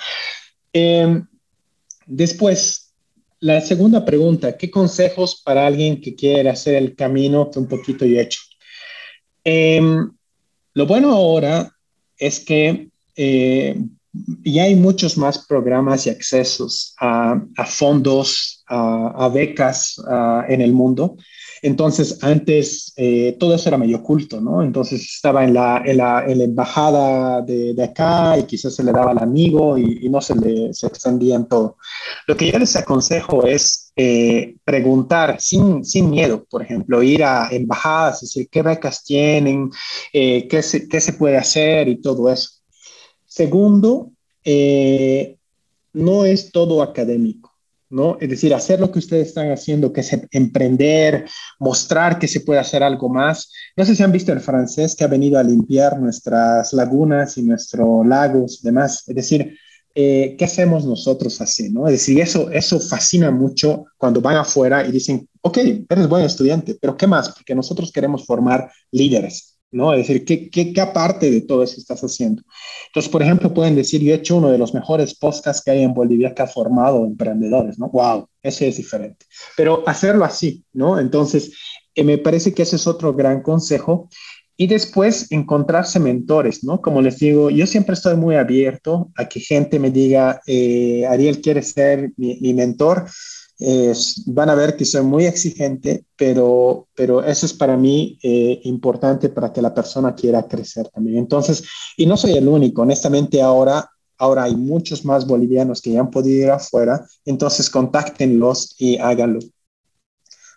Eh, 0.71 1.23
después, 2.05 2.93
la 3.41 3.59
segunda 3.59 4.05
pregunta, 4.05 4.55
¿qué 4.55 4.71
consejos 4.71 5.41
para 5.43 5.67
alguien 5.67 5.99
que 5.99 6.15
quiere 6.15 6.49
hacer 6.49 6.75
el 6.75 6.95
camino 6.95 7.49
que 7.51 7.59
un 7.59 7.67
poquito 7.67 8.05
yo 8.05 8.17
he 8.17 8.21
hecho? 8.21 8.39
Em, 9.43 10.11
lo 10.73 10.85
bueno 10.85 11.11
ahora 11.11 11.71
es 12.17 12.39
que 12.39 12.89
eh, 13.15 13.81
ya 14.43 14.63
hay 14.63 14.75
muchos 14.75 15.17
más 15.17 15.45
programas 15.45 16.05
y 16.05 16.09
accesos 16.09 16.95
a, 16.99 17.41
fondos, 17.65 18.63
a, 18.67 19.29
becas 19.33 20.01
en 20.47 20.61
el 20.61 20.73
mundo. 20.73 21.17
Entonces, 21.61 22.17
antes 22.21 22.93
eh, 22.95 23.35
todo 23.39 23.55
eso 23.55 23.69
era 23.69 23.77
medio 23.77 23.97
oculto, 23.97 24.39
¿no? 24.39 24.63
Entonces 24.63 25.01
estaba 25.01 25.43
en 25.43 25.53
la, 25.53 25.81
en 25.85 25.97
la, 25.97 26.25
embajada 26.27 27.41
de, 27.41 27.73
de, 27.73 27.83
acá 27.83 28.37
y 28.37 28.43
quizás 28.43 28.75
se 28.75 28.83
le 28.83 28.91
daba 28.91 29.11
al 29.11 29.19
amigo 29.19 29.77
y, 29.77 30.07
no 30.09 30.21
se 30.21 30.35
le 30.35 30.73
se 30.73 30.87
extendía 30.87 31.35
en 31.35 31.47
todo. 31.47 31.77
Lo 32.27 32.35
que 32.35 32.51
yo 32.51 32.57
les 32.57 32.75
aconsejo 32.75 33.45
es 33.45 33.91
eh, 33.95 34.55
preguntar 34.63 35.39
sin, 35.39 35.83
sin 35.85 36.09
miedo, 36.09 36.45
por 36.49 36.61
ejemplo, 36.63 37.03
ir 37.03 37.23
a 37.23 37.49
embajadas, 37.51 38.21
decir 38.21 38.47
qué 38.49 38.61
becas 38.61 39.03
tienen, 39.03 39.69
eh, 40.13 40.47
qué, 40.47 40.61
se, 40.63 40.87
qué 40.87 41.01
se 41.01 41.13
puede 41.13 41.37
hacer 41.37 41.87
y 41.87 42.01
todo 42.01 42.31
eso. 42.31 42.49
Segundo, 43.25 44.11
no 45.93 46.25
es 46.25 46.51
todo 46.51 46.81
académico. 46.81 47.48
¿No? 47.89 48.17
Es 48.19 48.29
decir, 48.29 48.53
hacer 48.53 48.79
lo 48.79 48.91
que 48.91 48.99
ustedes 48.99 49.29
están 49.29 49.51
haciendo, 49.51 49.91
que 49.91 50.01
es 50.01 50.15
emprender, 50.31 51.25
mostrar 51.59 52.19
que 52.19 52.27
se 52.27 52.41
puede 52.41 52.59
hacer 52.59 52.83
algo 52.83 53.09
más. 53.09 53.51
No 53.75 53.85
sé 53.85 53.95
si 53.95 54.03
han 54.03 54.11
visto 54.11 54.31
el 54.31 54.39
francés 54.39 54.95
que 54.95 55.03
ha 55.03 55.07
venido 55.07 55.39
a 55.39 55.43
limpiar 55.43 55.99
nuestras 55.99 56.73
lagunas 56.73 57.37
y 57.37 57.43
nuestros 57.43 58.05
lagos 58.05 58.59
y 58.61 58.65
demás. 58.65 59.03
Es 59.07 59.15
decir, 59.15 59.57
eh, 59.95 60.35
¿qué 60.37 60.45
hacemos 60.45 60.85
nosotros 60.85 61.41
así? 61.41 61.69
¿no? 61.69 61.87
Es 61.87 61.93
decir, 61.93 62.19
eso, 62.21 62.49
eso 62.51 62.79
fascina 62.79 63.31
mucho 63.31 63.85
cuando 63.97 64.21
van 64.21 64.37
afuera 64.37 64.87
y 64.87 64.91
dicen, 64.91 65.27
ok, 65.41 65.57
eres 65.89 66.07
buen 66.07 66.23
estudiante, 66.23 66.77
pero 66.79 66.95
¿qué 66.95 67.07
más? 67.07 67.29
Porque 67.29 67.55
nosotros 67.55 67.91
queremos 67.91 68.25
formar 68.25 68.71
líderes. 68.91 69.58
¿No? 69.71 69.93
Es 69.93 70.07
decir, 70.07 70.25
¿qué, 70.25 70.49
qué, 70.49 70.73
qué 70.73 70.81
aparte 70.81 71.29
de 71.29 71.41
todo 71.41 71.63
eso 71.63 71.75
estás 71.77 72.01
haciendo? 72.01 72.43
Entonces, 72.87 73.11
por 73.11 73.21
ejemplo, 73.21 73.53
pueden 73.53 73.75
decir, 73.75 74.01
yo 74.01 74.11
he 74.11 74.15
hecho 74.15 74.37
uno 74.37 74.49
de 74.49 74.57
los 74.57 74.73
mejores 74.73 75.15
podcasts 75.15 75.63
que 75.63 75.71
hay 75.71 75.83
en 75.83 75.93
Bolivia 75.93 76.33
que 76.33 76.41
ha 76.41 76.47
formado 76.47 77.05
emprendedores, 77.05 77.77
¿no? 77.77 77.89
¡Wow! 77.89 78.27
Ese 78.41 78.67
es 78.67 78.77
diferente. 78.77 79.25
Pero 79.55 79.83
hacerlo 79.87 80.25
así, 80.25 80.63
¿no? 80.73 80.99
Entonces, 80.99 81.51
eh, 81.95 82.03
me 82.03 82.17
parece 82.17 82.53
que 82.53 82.63
ese 82.63 82.77
es 82.77 82.87
otro 82.87 83.13
gran 83.13 83.41
consejo. 83.41 84.09
Y 84.57 84.67
después 84.67 85.31
encontrarse 85.31 85.99
mentores, 85.99 86.65
¿no? 86.65 86.81
Como 86.81 87.01
les 87.01 87.17
digo, 87.17 87.49
yo 87.49 87.65
siempre 87.65 87.93
estoy 87.93 88.17
muy 88.17 88.35
abierto 88.35 89.09
a 89.15 89.29
que 89.29 89.39
gente 89.39 89.79
me 89.79 89.89
diga, 89.89 90.41
eh, 90.47 91.05
Ariel 91.07 91.39
quiere 91.39 91.61
ser 91.61 92.11
mi, 92.17 92.37
mi 92.41 92.53
mentor 92.53 93.05
van 94.27 94.49
a 94.49 94.55
ver 94.55 94.77
que 94.77 94.85
soy 94.85 95.03
muy 95.03 95.25
exigente, 95.25 96.05
pero, 96.15 96.87
pero 96.95 97.23
eso 97.23 97.45
es 97.45 97.53
para 97.53 97.75
mí 97.75 98.17
eh, 98.23 98.61
importante 98.63 99.29
para 99.29 99.51
que 99.51 99.61
la 99.61 99.73
persona 99.73 100.15
quiera 100.15 100.47
crecer 100.47 100.87
también. 100.89 101.17
Entonces, 101.17 101.63
y 101.97 102.05
no 102.05 102.15
soy 102.15 102.33
el 102.33 102.47
único, 102.47 102.83
honestamente 102.83 103.41
ahora, 103.41 103.89
ahora 104.17 104.43
hay 104.43 104.55
muchos 104.55 105.03
más 105.03 105.27
bolivianos 105.27 105.81
que 105.81 105.91
ya 105.91 105.99
han 105.99 106.09
podido 106.09 106.45
ir 106.45 106.51
afuera, 106.51 107.05
entonces 107.25 107.69
contáctenlos 107.69 108.75
y 108.77 108.97
háganlo. 108.97 109.39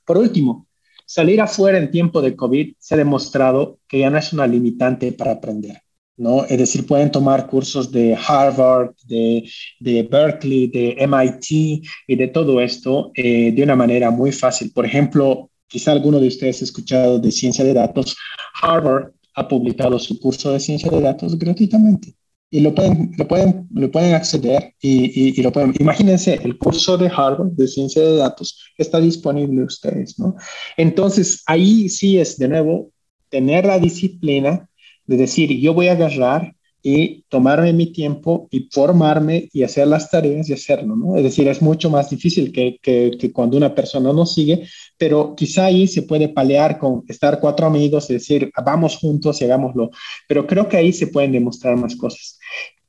Por 0.05 0.19
último, 0.19 0.67
salir 1.05 1.41
afuera 1.41 1.79
en 1.79 1.91
tiempo 1.91 2.23
de 2.23 2.37
COVID 2.37 2.75
se 2.79 2.95
ha 2.95 2.99
demostrado 2.99 3.79
que 3.89 4.01
ya 4.01 4.11
no 4.11 4.19
es 4.19 4.33
una 4.33 4.47
limitante 4.47 5.13
para 5.13 5.33
aprender. 5.33 5.83
¿No? 6.17 6.45
Es 6.45 6.59
decir, 6.59 6.87
pueden 6.87 7.11
tomar 7.11 7.47
cursos 7.47 7.91
de 7.91 8.17
Harvard, 8.17 8.95
de, 9.07 9.49
de 9.81 10.03
Berkeley, 10.05 10.69
de 10.69 10.97
MIT 10.99 11.85
y 12.07 12.17
de 12.17 12.29
todo 12.29 12.61
esto 12.61 13.11
eh, 13.15 13.53
de 13.53 13.63
una 13.63 13.77
manera 13.77 14.11
muy 14.11 14.33
fácil. 14.33 14.73
Por 14.73 14.87
ejemplo, 14.87 15.51
quizá 15.67 15.93
alguno 15.93 16.21
de 16.21 16.29
ustedes 16.29 16.61
ha 16.61 16.65
escuchado 16.65 17.19
de 17.19 17.33
ciencia 17.33 17.65
de 17.65 17.75
datos, 17.75 18.17
Harvard 18.63 19.13
ha 19.35 19.49
publicado 19.49 19.99
su 19.99 20.19
curso 20.21 20.53
de 20.53 20.61
ciencia 20.61 20.91
de 20.91 21.01
datos 21.01 21.39
gratuitamente 21.39 22.15
y 22.53 22.61
lo 22.61 22.75
pueden, 22.75 23.13
lo 23.17 23.27
pueden, 23.27 23.67
lo 23.73 23.91
pueden 23.91 24.15
acceder 24.15 24.75
y, 24.79 25.41
y, 25.41 25.43
lo 25.43 25.51
pueden, 25.51 25.73
imagínense, 25.81 26.35
el 26.35 26.59
curso 26.59 26.99
de 26.99 27.07
Harvard 27.07 27.53
de 27.53 27.67
ciencia 27.67 28.03
de 28.03 28.17
datos 28.17 28.59
está 28.77 29.01
disponible 29.01 29.65
ustedes, 29.65 30.19
¿no? 30.19 30.37
Entonces, 30.77 31.43
ahí 31.47 31.89
sí 31.89 32.19
es 32.19 32.37
de 32.37 32.49
nuevo 32.49 32.93
tener 33.31 33.65
la 33.65 33.79
disciplina 33.79 34.69
de 35.13 35.19
decir, 35.19 35.51
yo 35.61 35.75
voy 35.75 35.89
a 35.89 35.93
agarrar 35.93 36.55
y 36.83 37.23
tomarme 37.29 37.73
mi 37.73 37.93
tiempo 37.93 38.49
y 38.51 38.69
formarme 38.73 39.49
y 39.53 39.63
hacer 39.63 39.87
las 39.87 40.11
tareas 40.11 40.49
y 40.49 40.55
hacerlo, 40.55 40.97
¿no? 40.97 41.17
Es 41.17 41.23
decir, 41.23 41.47
es 41.47 41.63
mucho 41.63 41.91
más 41.91 42.11
difícil 42.11 42.51
que, 42.51 42.79
que, 42.83 43.31
cuando 43.33 43.57
una 43.57 43.75
persona 43.75 44.13
no 44.13 44.27
sigue, 44.27 44.67
pero 44.99 45.35
quizá 45.37 45.67
ahí 45.67 45.87
se 45.87 46.03
puede 46.03 46.31
palear 46.31 46.79
con 46.79 47.05
estar 47.07 47.39
cuatro 47.39 47.67
amigos 47.67 48.11
y 48.11 48.15
decir, 48.15 48.51
vamos 48.65 48.97
juntos 48.97 49.41
y 49.41 49.45
hagámoslo, 49.45 49.91
pero 50.27 50.47
creo 50.47 50.69
que 50.69 50.79
ahí 50.79 50.93
se 50.93 51.07
pueden 51.07 51.33
demostrar 51.33 51.77
más 51.77 51.95
cosas. 51.95 52.39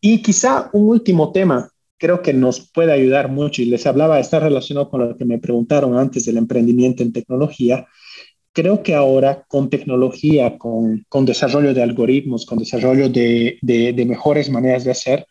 Y 0.01 0.21
quizá 0.21 0.69
un 0.73 0.89
último 0.89 1.31
tema, 1.31 1.69
creo 1.97 2.21
que 2.21 2.33
nos 2.33 2.71
puede 2.71 2.93
ayudar 2.93 3.29
mucho, 3.29 3.61
y 3.61 3.65
les 3.65 3.85
hablaba, 3.85 4.19
está 4.19 4.39
relacionado 4.39 4.89
con 4.89 5.07
lo 5.07 5.15
que 5.15 5.25
me 5.25 5.37
preguntaron 5.37 5.97
antes 5.97 6.25
del 6.25 6.37
emprendimiento 6.37 7.03
en 7.03 7.13
tecnología, 7.13 7.85
creo 8.53 8.83
que 8.83 8.93
ahora 8.93 9.43
con 9.47 9.69
tecnología, 9.69 10.57
con, 10.57 11.05
con 11.09 11.25
desarrollo 11.25 11.73
de 11.73 11.81
algoritmos, 11.81 12.45
con 12.45 12.59
desarrollo 12.59 13.09
de, 13.09 13.57
de, 13.61 14.05
mejores 14.05 14.49
maneras 14.49 14.83
de 14.83 14.91
hacer, 14.91 15.27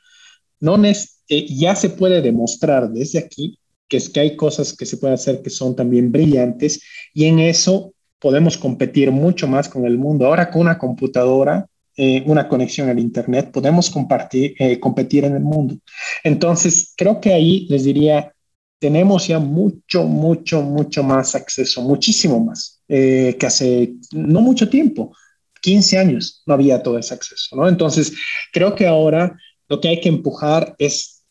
no 0.60 0.84
es, 0.84 1.22
eh, 1.28 1.46
ya 1.48 1.74
se 1.74 1.90
puede 1.90 2.20
demostrar 2.20 2.90
desde 2.90 3.20
aquí 3.20 3.58
que 3.88 3.98
es 3.98 4.08
que 4.08 4.20
hay 4.20 4.36
cosas 4.36 4.74
que 4.74 4.86
se 4.86 4.96
pueden 4.96 5.14
hacer 5.14 5.42
que 5.42 5.50
son 5.50 5.76
también 5.76 6.10
brillantes 6.10 6.80
y 7.12 7.26
en 7.26 7.38
eso 7.38 7.92
podemos 8.18 8.56
competir 8.56 9.10
mucho 9.10 9.46
más 9.46 9.68
con 9.68 9.84
el 9.84 9.98
mundo. 9.98 10.26
Ahora 10.26 10.50
con 10.50 10.62
una 10.62 10.78
computadora, 10.78 11.66
eh, 11.96 12.22
una 12.24 12.48
conexión 12.48 12.88
al 12.88 12.98
Internet, 12.98 13.50
podemos 13.52 13.90
compartir, 13.90 14.54
eh, 14.58 14.80
competir 14.80 15.24
en 15.24 15.34
el 15.34 15.42
mundo. 15.42 15.76
Entonces, 16.24 16.94
creo 16.96 17.20
que 17.20 17.34
ahí 17.34 17.66
les 17.68 17.84
diría, 17.84 18.32
tenemos 18.78 19.28
ya 19.28 19.38
mucho, 19.38 20.04
mucho, 20.04 20.62
mucho 20.62 21.02
más 21.02 21.34
acceso, 21.34 21.82
muchísimo 21.82 22.42
más 22.42 22.81
eh, 22.94 23.36
que 23.38 23.46
hace 23.46 23.94
no 24.12 24.42
mucho 24.42 24.68
tiempo, 24.68 25.16
15 25.62 25.96
años, 25.96 26.42
no 26.44 26.52
había 26.52 26.82
todo 26.82 26.98
ese 26.98 27.14
acceso, 27.14 27.56
¿no? 27.56 27.66
Entonces, 27.66 28.12
creo 28.52 28.74
que 28.74 28.86
ahora 28.86 29.34
lo 29.66 29.80
que 29.80 29.88
hay 29.88 29.98
que 29.98 30.10
empujar 30.10 30.74
es 30.78 31.24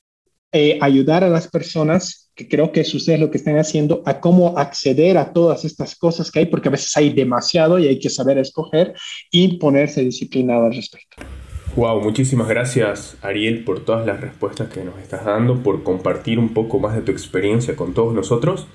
eh, 0.51 0.79
ayudar 0.81 1.23
a 1.23 1.29
las 1.29 1.47
personas, 1.47 2.31
que 2.33 2.47
creo 2.47 2.71
que 2.71 2.81
es 2.81 2.91
ustedes 2.95 3.19
lo 3.19 3.29
que 3.29 3.37
están 3.37 3.59
haciendo, 3.59 4.01
a 4.07 4.19
cómo 4.19 4.57
acceder 4.57 5.19
a 5.19 5.33
todas 5.33 5.63
estas 5.63 5.95
cosas 5.95 6.31
que 6.31 6.39
hay, 6.39 6.45
porque 6.47 6.69
a 6.69 6.71
veces 6.71 6.97
hay 6.97 7.13
demasiado 7.13 7.77
y 7.77 7.87
hay 7.87 7.99
que 7.99 8.09
saber 8.09 8.39
escoger 8.39 8.95
y 9.29 9.59
ponerse 9.59 10.03
disciplinado 10.03 10.65
al 10.65 10.73
respecto. 10.73 11.17
Wow, 11.75 12.01
muchísimas 12.01 12.47
gracias 12.47 13.17
Ariel 13.21 13.63
por 13.63 13.85
todas 13.85 14.07
las 14.07 14.19
respuestas 14.19 14.67
que 14.69 14.83
nos 14.83 14.97
estás 14.99 15.25
dando, 15.25 15.61
por 15.61 15.83
compartir 15.83 16.39
un 16.39 16.55
poco 16.55 16.79
más 16.79 16.95
de 16.95 17.03
tu 17.03 17.11
experiencia 17.11 17.75
con 17.75 17.93
todos 17.93 18.15
nosotros. 18.15 18.65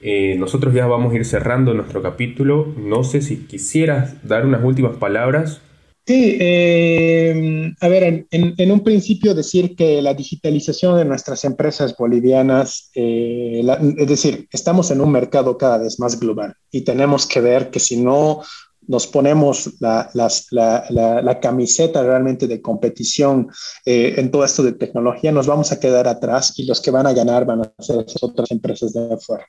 Eh, 0.00 0.36
nosotros 0.38 0.74
ya 0.74 0.86
vamos 0.86 1.12
a 1.12 1.16
ir 1.16 1.24
cerrando 1.24 1.74
nuestro 1.74 2.02
capítulo. 2.02 2.72
No 2.76 3.04
sé 3.04 3.22
si 3.22 3.38
quisieras 3.46 4.26
dar 4.26 4.46
unas 4.46 4.62
últimas 4.64 4.96
palabras. 4.96 5.60
Sí, 6.08 6.38
eh, 6.40 7.70
a 7.82 7.88
ver, 7.88 8.26
en, 8.30 8.72
un 8.72 8.80
principio 8.80 9.34
decir 9.34 9.76
que 9.76 10.00
la 10.00 10.14
digitalización 10.14 10.96
de 10.96 11.04
nuestras 11.04 11.44
empresas 11.44 11.94
bolivianas, 11.98 12.90
eh, 12.94 13.62
es 13.98 14.06
decir, 14.06 14.48
estamos 14.50 14.90
en 14.90 15.02
un 15.02 15.12
mercado 15.12 15.58
cada 15.58 15.76
vez 15.76 16.00
más 16.00 16.18
global 16.18 16.54
y 16.70 16.80
tenemos 16.80 17.26
que 17.26 17.42
ver 17.42 17.68
que 17.68 17.78
si 17.78 17.98
no 17.98 18.40
nos 18.88 19.06
ponemos 19.06 19.70
la, 19.80 20.10
la, 20.12 21.40
camiseta 21.40 22.02
realmente 22.02 22.48
de 22.48 22.60
competición 22.60 23.48
eh, 23.84 24.14
en 24.16 24.30
todo 24.30 24.44
esto 24.44 24.62
de 24.62 24.72
tecnología, 24.72 25.30
nos 25.30 25.46
vamos 25.46 25.70
a 25.70 25.78
quedar 25.78 26.08
atrás 26.08 26.58
y 26.58 26.64
los 26.64 26.80
que 26.80 26.90
van 26.90 27.06
a 27.06 27.12
ganar 27.12 27.44
van 27.44 27.60
a 27.60 27.82
ser 27.82 28.04
otras 28.22 28.50
empresas 28.50 28.94
de 28.94 29.14
afuera. 29.14 29.46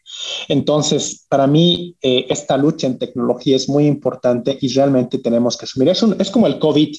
Entonces, 0.49 1.25
para 1.27 1.47
mí, 1.47 1.95
eh, 2.01 2.25
esta 2.29 2.57
lucha 2.57 2.85
en 2.85 2.99
tecnología 2.99 3.55
es 3.55 3.69
muy 3.69 3.87
importante 3.87 4.57
y 4.59 4.67
realmente 4.73 5.17
tenemos 5.19 5.57
que 5.57 5.65
asumir. 5.65 5.89
Es, 5.89 6.03
es 6.03 6.29
como 6.29 6.45
el 6.45 6.59
COVID. 6.59 6.95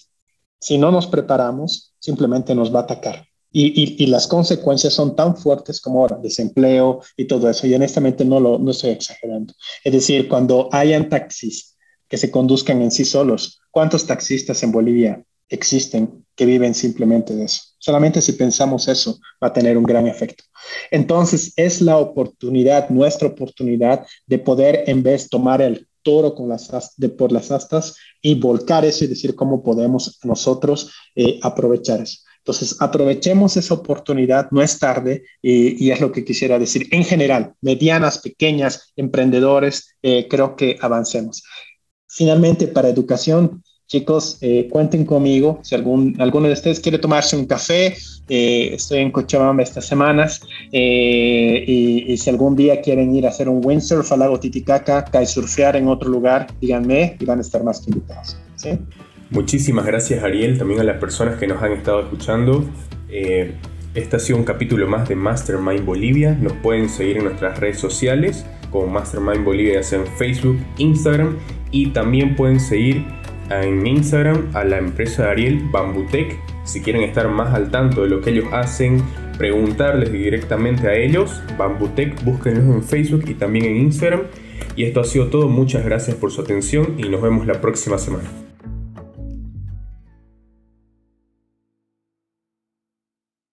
Si 0.58 0.78
no 0.78 0.90
nos 0.90 1.06
preparamos, 1.06 1.94
simplemente 1.98 2.54
nos 2.54 2.74
va 2.74 2.80
a 2.80 2.82
atacar. 2.82 3.26
Y, 3.52 4.02
y, 4.02 4.06
las 4.06 4.28
consecuencias 4.28 4.94
son 4.94 5.16
tan 5.16 5.36
fuertes 5.36 5.80
como 5.80 6.00
ahora, 6.00 6.18
desempleo 6.22 7.00
y 7.16 7.24
todo 7.24 7.50
eso. 7.50 7.66
Y 7.66 7.74
honestamente 7.74 8.24
no 8.24 8.38
lo 8.38 8.60
no 8.60 8.70
estoy 8.70 8.90
exagerando. 8.90 9.52
Es 9.82 9.92
decir, 9.92 10.28
cuando 10.28 10.68
hayan 10.70 11.08
taxis 11.08 11.70
que 12.10 12.18
se 12.18 12.30
conduzcan 12.30 12.82
en 12.82 12.90
sí 12.90 13.06
solos. 13.06 13.62
¿Cuántos 13.70 14.06
taxistas 14.06 14.62
en 14.62 14.72
Bolivia 14.72 15.24
existen 15.48 16.26
que 16.34 16.44
viven 16.44 16.74
simplemente 16.74 17.34
de 17.34 17.44
eso? 17.44 17.62
Solamente 17.78 18.20
si 18.20 18.32
pensamos 18.32 18.88
eso 18.88 19.18
va 19.42 19.48
a 19.48 19.52
tener 19.52 19.78
un 19.78 19.84
gran 19.84 20.06
efecto. 20.06 20.44
Entonces 20.90 21.54
es 21.56 21.80
la 21.80 21.96
oportunidad, 21.96 22.90
nuestra 22.90 23.28
oportunidad 23.28 24.06
de 24.26 24.38
poder 24.38 24.84
en 24.86 25.02
vez 25.02 25.30
tomar 25.30 25.62
el 25.62 25.86
toro 26.02 26.34
con 26.34 26.48
las 26.48 26.94
de 26.96 27.08
por 27.08 27.30
las 27.30 27.50
astas 27.50 27.94
y 28.20 28.34
volcar 28.34 28.84
eso 28.84 29.04
y 29.04 29.08
decir 29.08 29.34
cómo 29.34 29.62
podemos 29.62 30.18
nosotros 30.24 30.92
eh, 31.14 31.38
aprovechar 31.42 32.02
eso. 32.02 32.18
Entonces, 32.38 32.80
aprovechemos 32.80 33.56
esa 33.58 33.74
oportunidad, 33.74 34.50
no 34.50 34.62
es 34.62 34.78
tarde, 34.78 35.24
y, 35.42 35.90
es 35.90 36.00
lo 36.00 36.10
que 36.10 36.24
quisiera 36.24 36.58
decir. 36.58 36.88
En 36.90 37.04
general, 37.04 37.54
medianas, 37.60 38.18
pequeñas, 38.18 38.92
emprendedores, 38.96 39.94
eh, 40.02 40.26
creo 40.26 40.56
que 40.56 40.78
avancemos. 40.80 41.42
Finalmente, 42.12 42.66
para 42.66 42.88
educación, 42.88 43.62
chicos, 43.86 44.38
eh, 44.40 44.66
cuenten 44.68 45.04
conmigo. 45.04 45.60
Si 45.62 45.76
algún, 45.76 46.16
alguno 46.20 46.48
de 46.48 46.54
ustedes 46.54 46.80
quiere 46.80 46.98
tomarse 46.98 47.36
un 47.36 47.46
café, 47.46 47.96
eh, 48.28 48.70
estoy 48.74 48.98
en 48.98 49.12
Cochabamba 49.12 49.62
estas 49.62 49.86
semanas. 49.86 50.40
Eh, 50.72 51.64
y, 51.64 52.16
si 52.16 52.28
algún 52.28 52.56
día 52.56 52.80
quieren 52.80 53.14
ir 53.14 53.26
a 53.26 53.28
hacer 53.28 53.48
un 53.48 53.64
windsurf 53.64 54.10
al 54.10 54.18
lago 54.18 54.40
Titicaca, 54.40 55.04
surfear 55.24 55.76
en 55.76 55.86
otro 55.86 56.08
lugar, 56.10 56.48
díganme 56.60 57.16
y 57.20 57.24
van 57.24 57.38
a 57.38 57.42
estar 57.42 57.62
más 57.62 57.80
que 57.80 57.92
invitados. 57.92 58.36
Muchísimas 59.30 59.86
gracias, 59.86 60.24
Ariel, 60.24 60.58
también 60.58 60.80
a 60.80 60.84
las 60.84 60.98
personas 60.98 61.38
que 61.38 61.46
nos 61.46 61.62
han 61.62 61.72
estado 61.72 62.00
escuchando. 62.00 62.64
este 63.94 64.16
ha 64.16 64.18
sido 64.18 64.36
un 64.36 64.44
capítulo 64.44 64.88
más 64.88 65.08
de 65.08 65.14
Mastermind 65.14 65.84
Bolivia. 65.84 66.36
Nos 66.40 66.54
pueden 66.54 66.88
seguir 66.88 67.18
en 67.18 67.24
nuestras 67.24 67.60
redes 67.60 67.78
sociales 67.78 68.44
como 68.70 68.86
Mastermind 68.86 69.44
Bolivia, 69.44 69.80
en 69.92 70.06
Facebook, 70.06 70.58
Instagram 70.78 71.36
y 71.70 71.88
también 71.88 72.36
pueden 72.36 72.60
seguir 72.60 73.04
en 73.50 73.86
Instagram 73.86 74.50
a 74.54 74.64
la 74.64 74.78
empresa 74.78 75.24
de 75.24 75.30
Ariel 75.30 75.68
Bambutec 75.72 76.38
si 76.70 76.80
quieren 76.80 77.02
estar 77.02 77.28
más 77.28 77.52
al 77.52 77.70
tanto 77.70 78.02
de 78.02 78.08
lo 78.08 78.20
que 78.20 78.30
ellos 78.30 78.46
hacen, 78.52 79.02
preguntarles 79.38 80.12
directamente 80.12 80.86
a 80.86 80.94
ellos. 80.94 81.42
Bambutec, 81.58 82.22
búsquenlos 82.22 82.64
en 82.64 82.82
Facebook 82.84 83.24
y 83.26 83.34
también 83.34 83.64
en 83.64 83.76
Instagram. 83.78 84.22
Y 84.76 84.84
esto 84.84 85.00
ha 85.00 85.04
sido 85.04 85.26
todo. 85.28 85.48
Muchas 85.48 85.84
gracias 85.84 86.16
por 86.16 86.30
su 86.30 86.42
atención 86.42 86.94
y 86.96 87.08
nos 87.08 87.20
vemos 87.20 87.46
la 87.46 87.60
próxima 87.60 87.98
semana. 87.98 88.49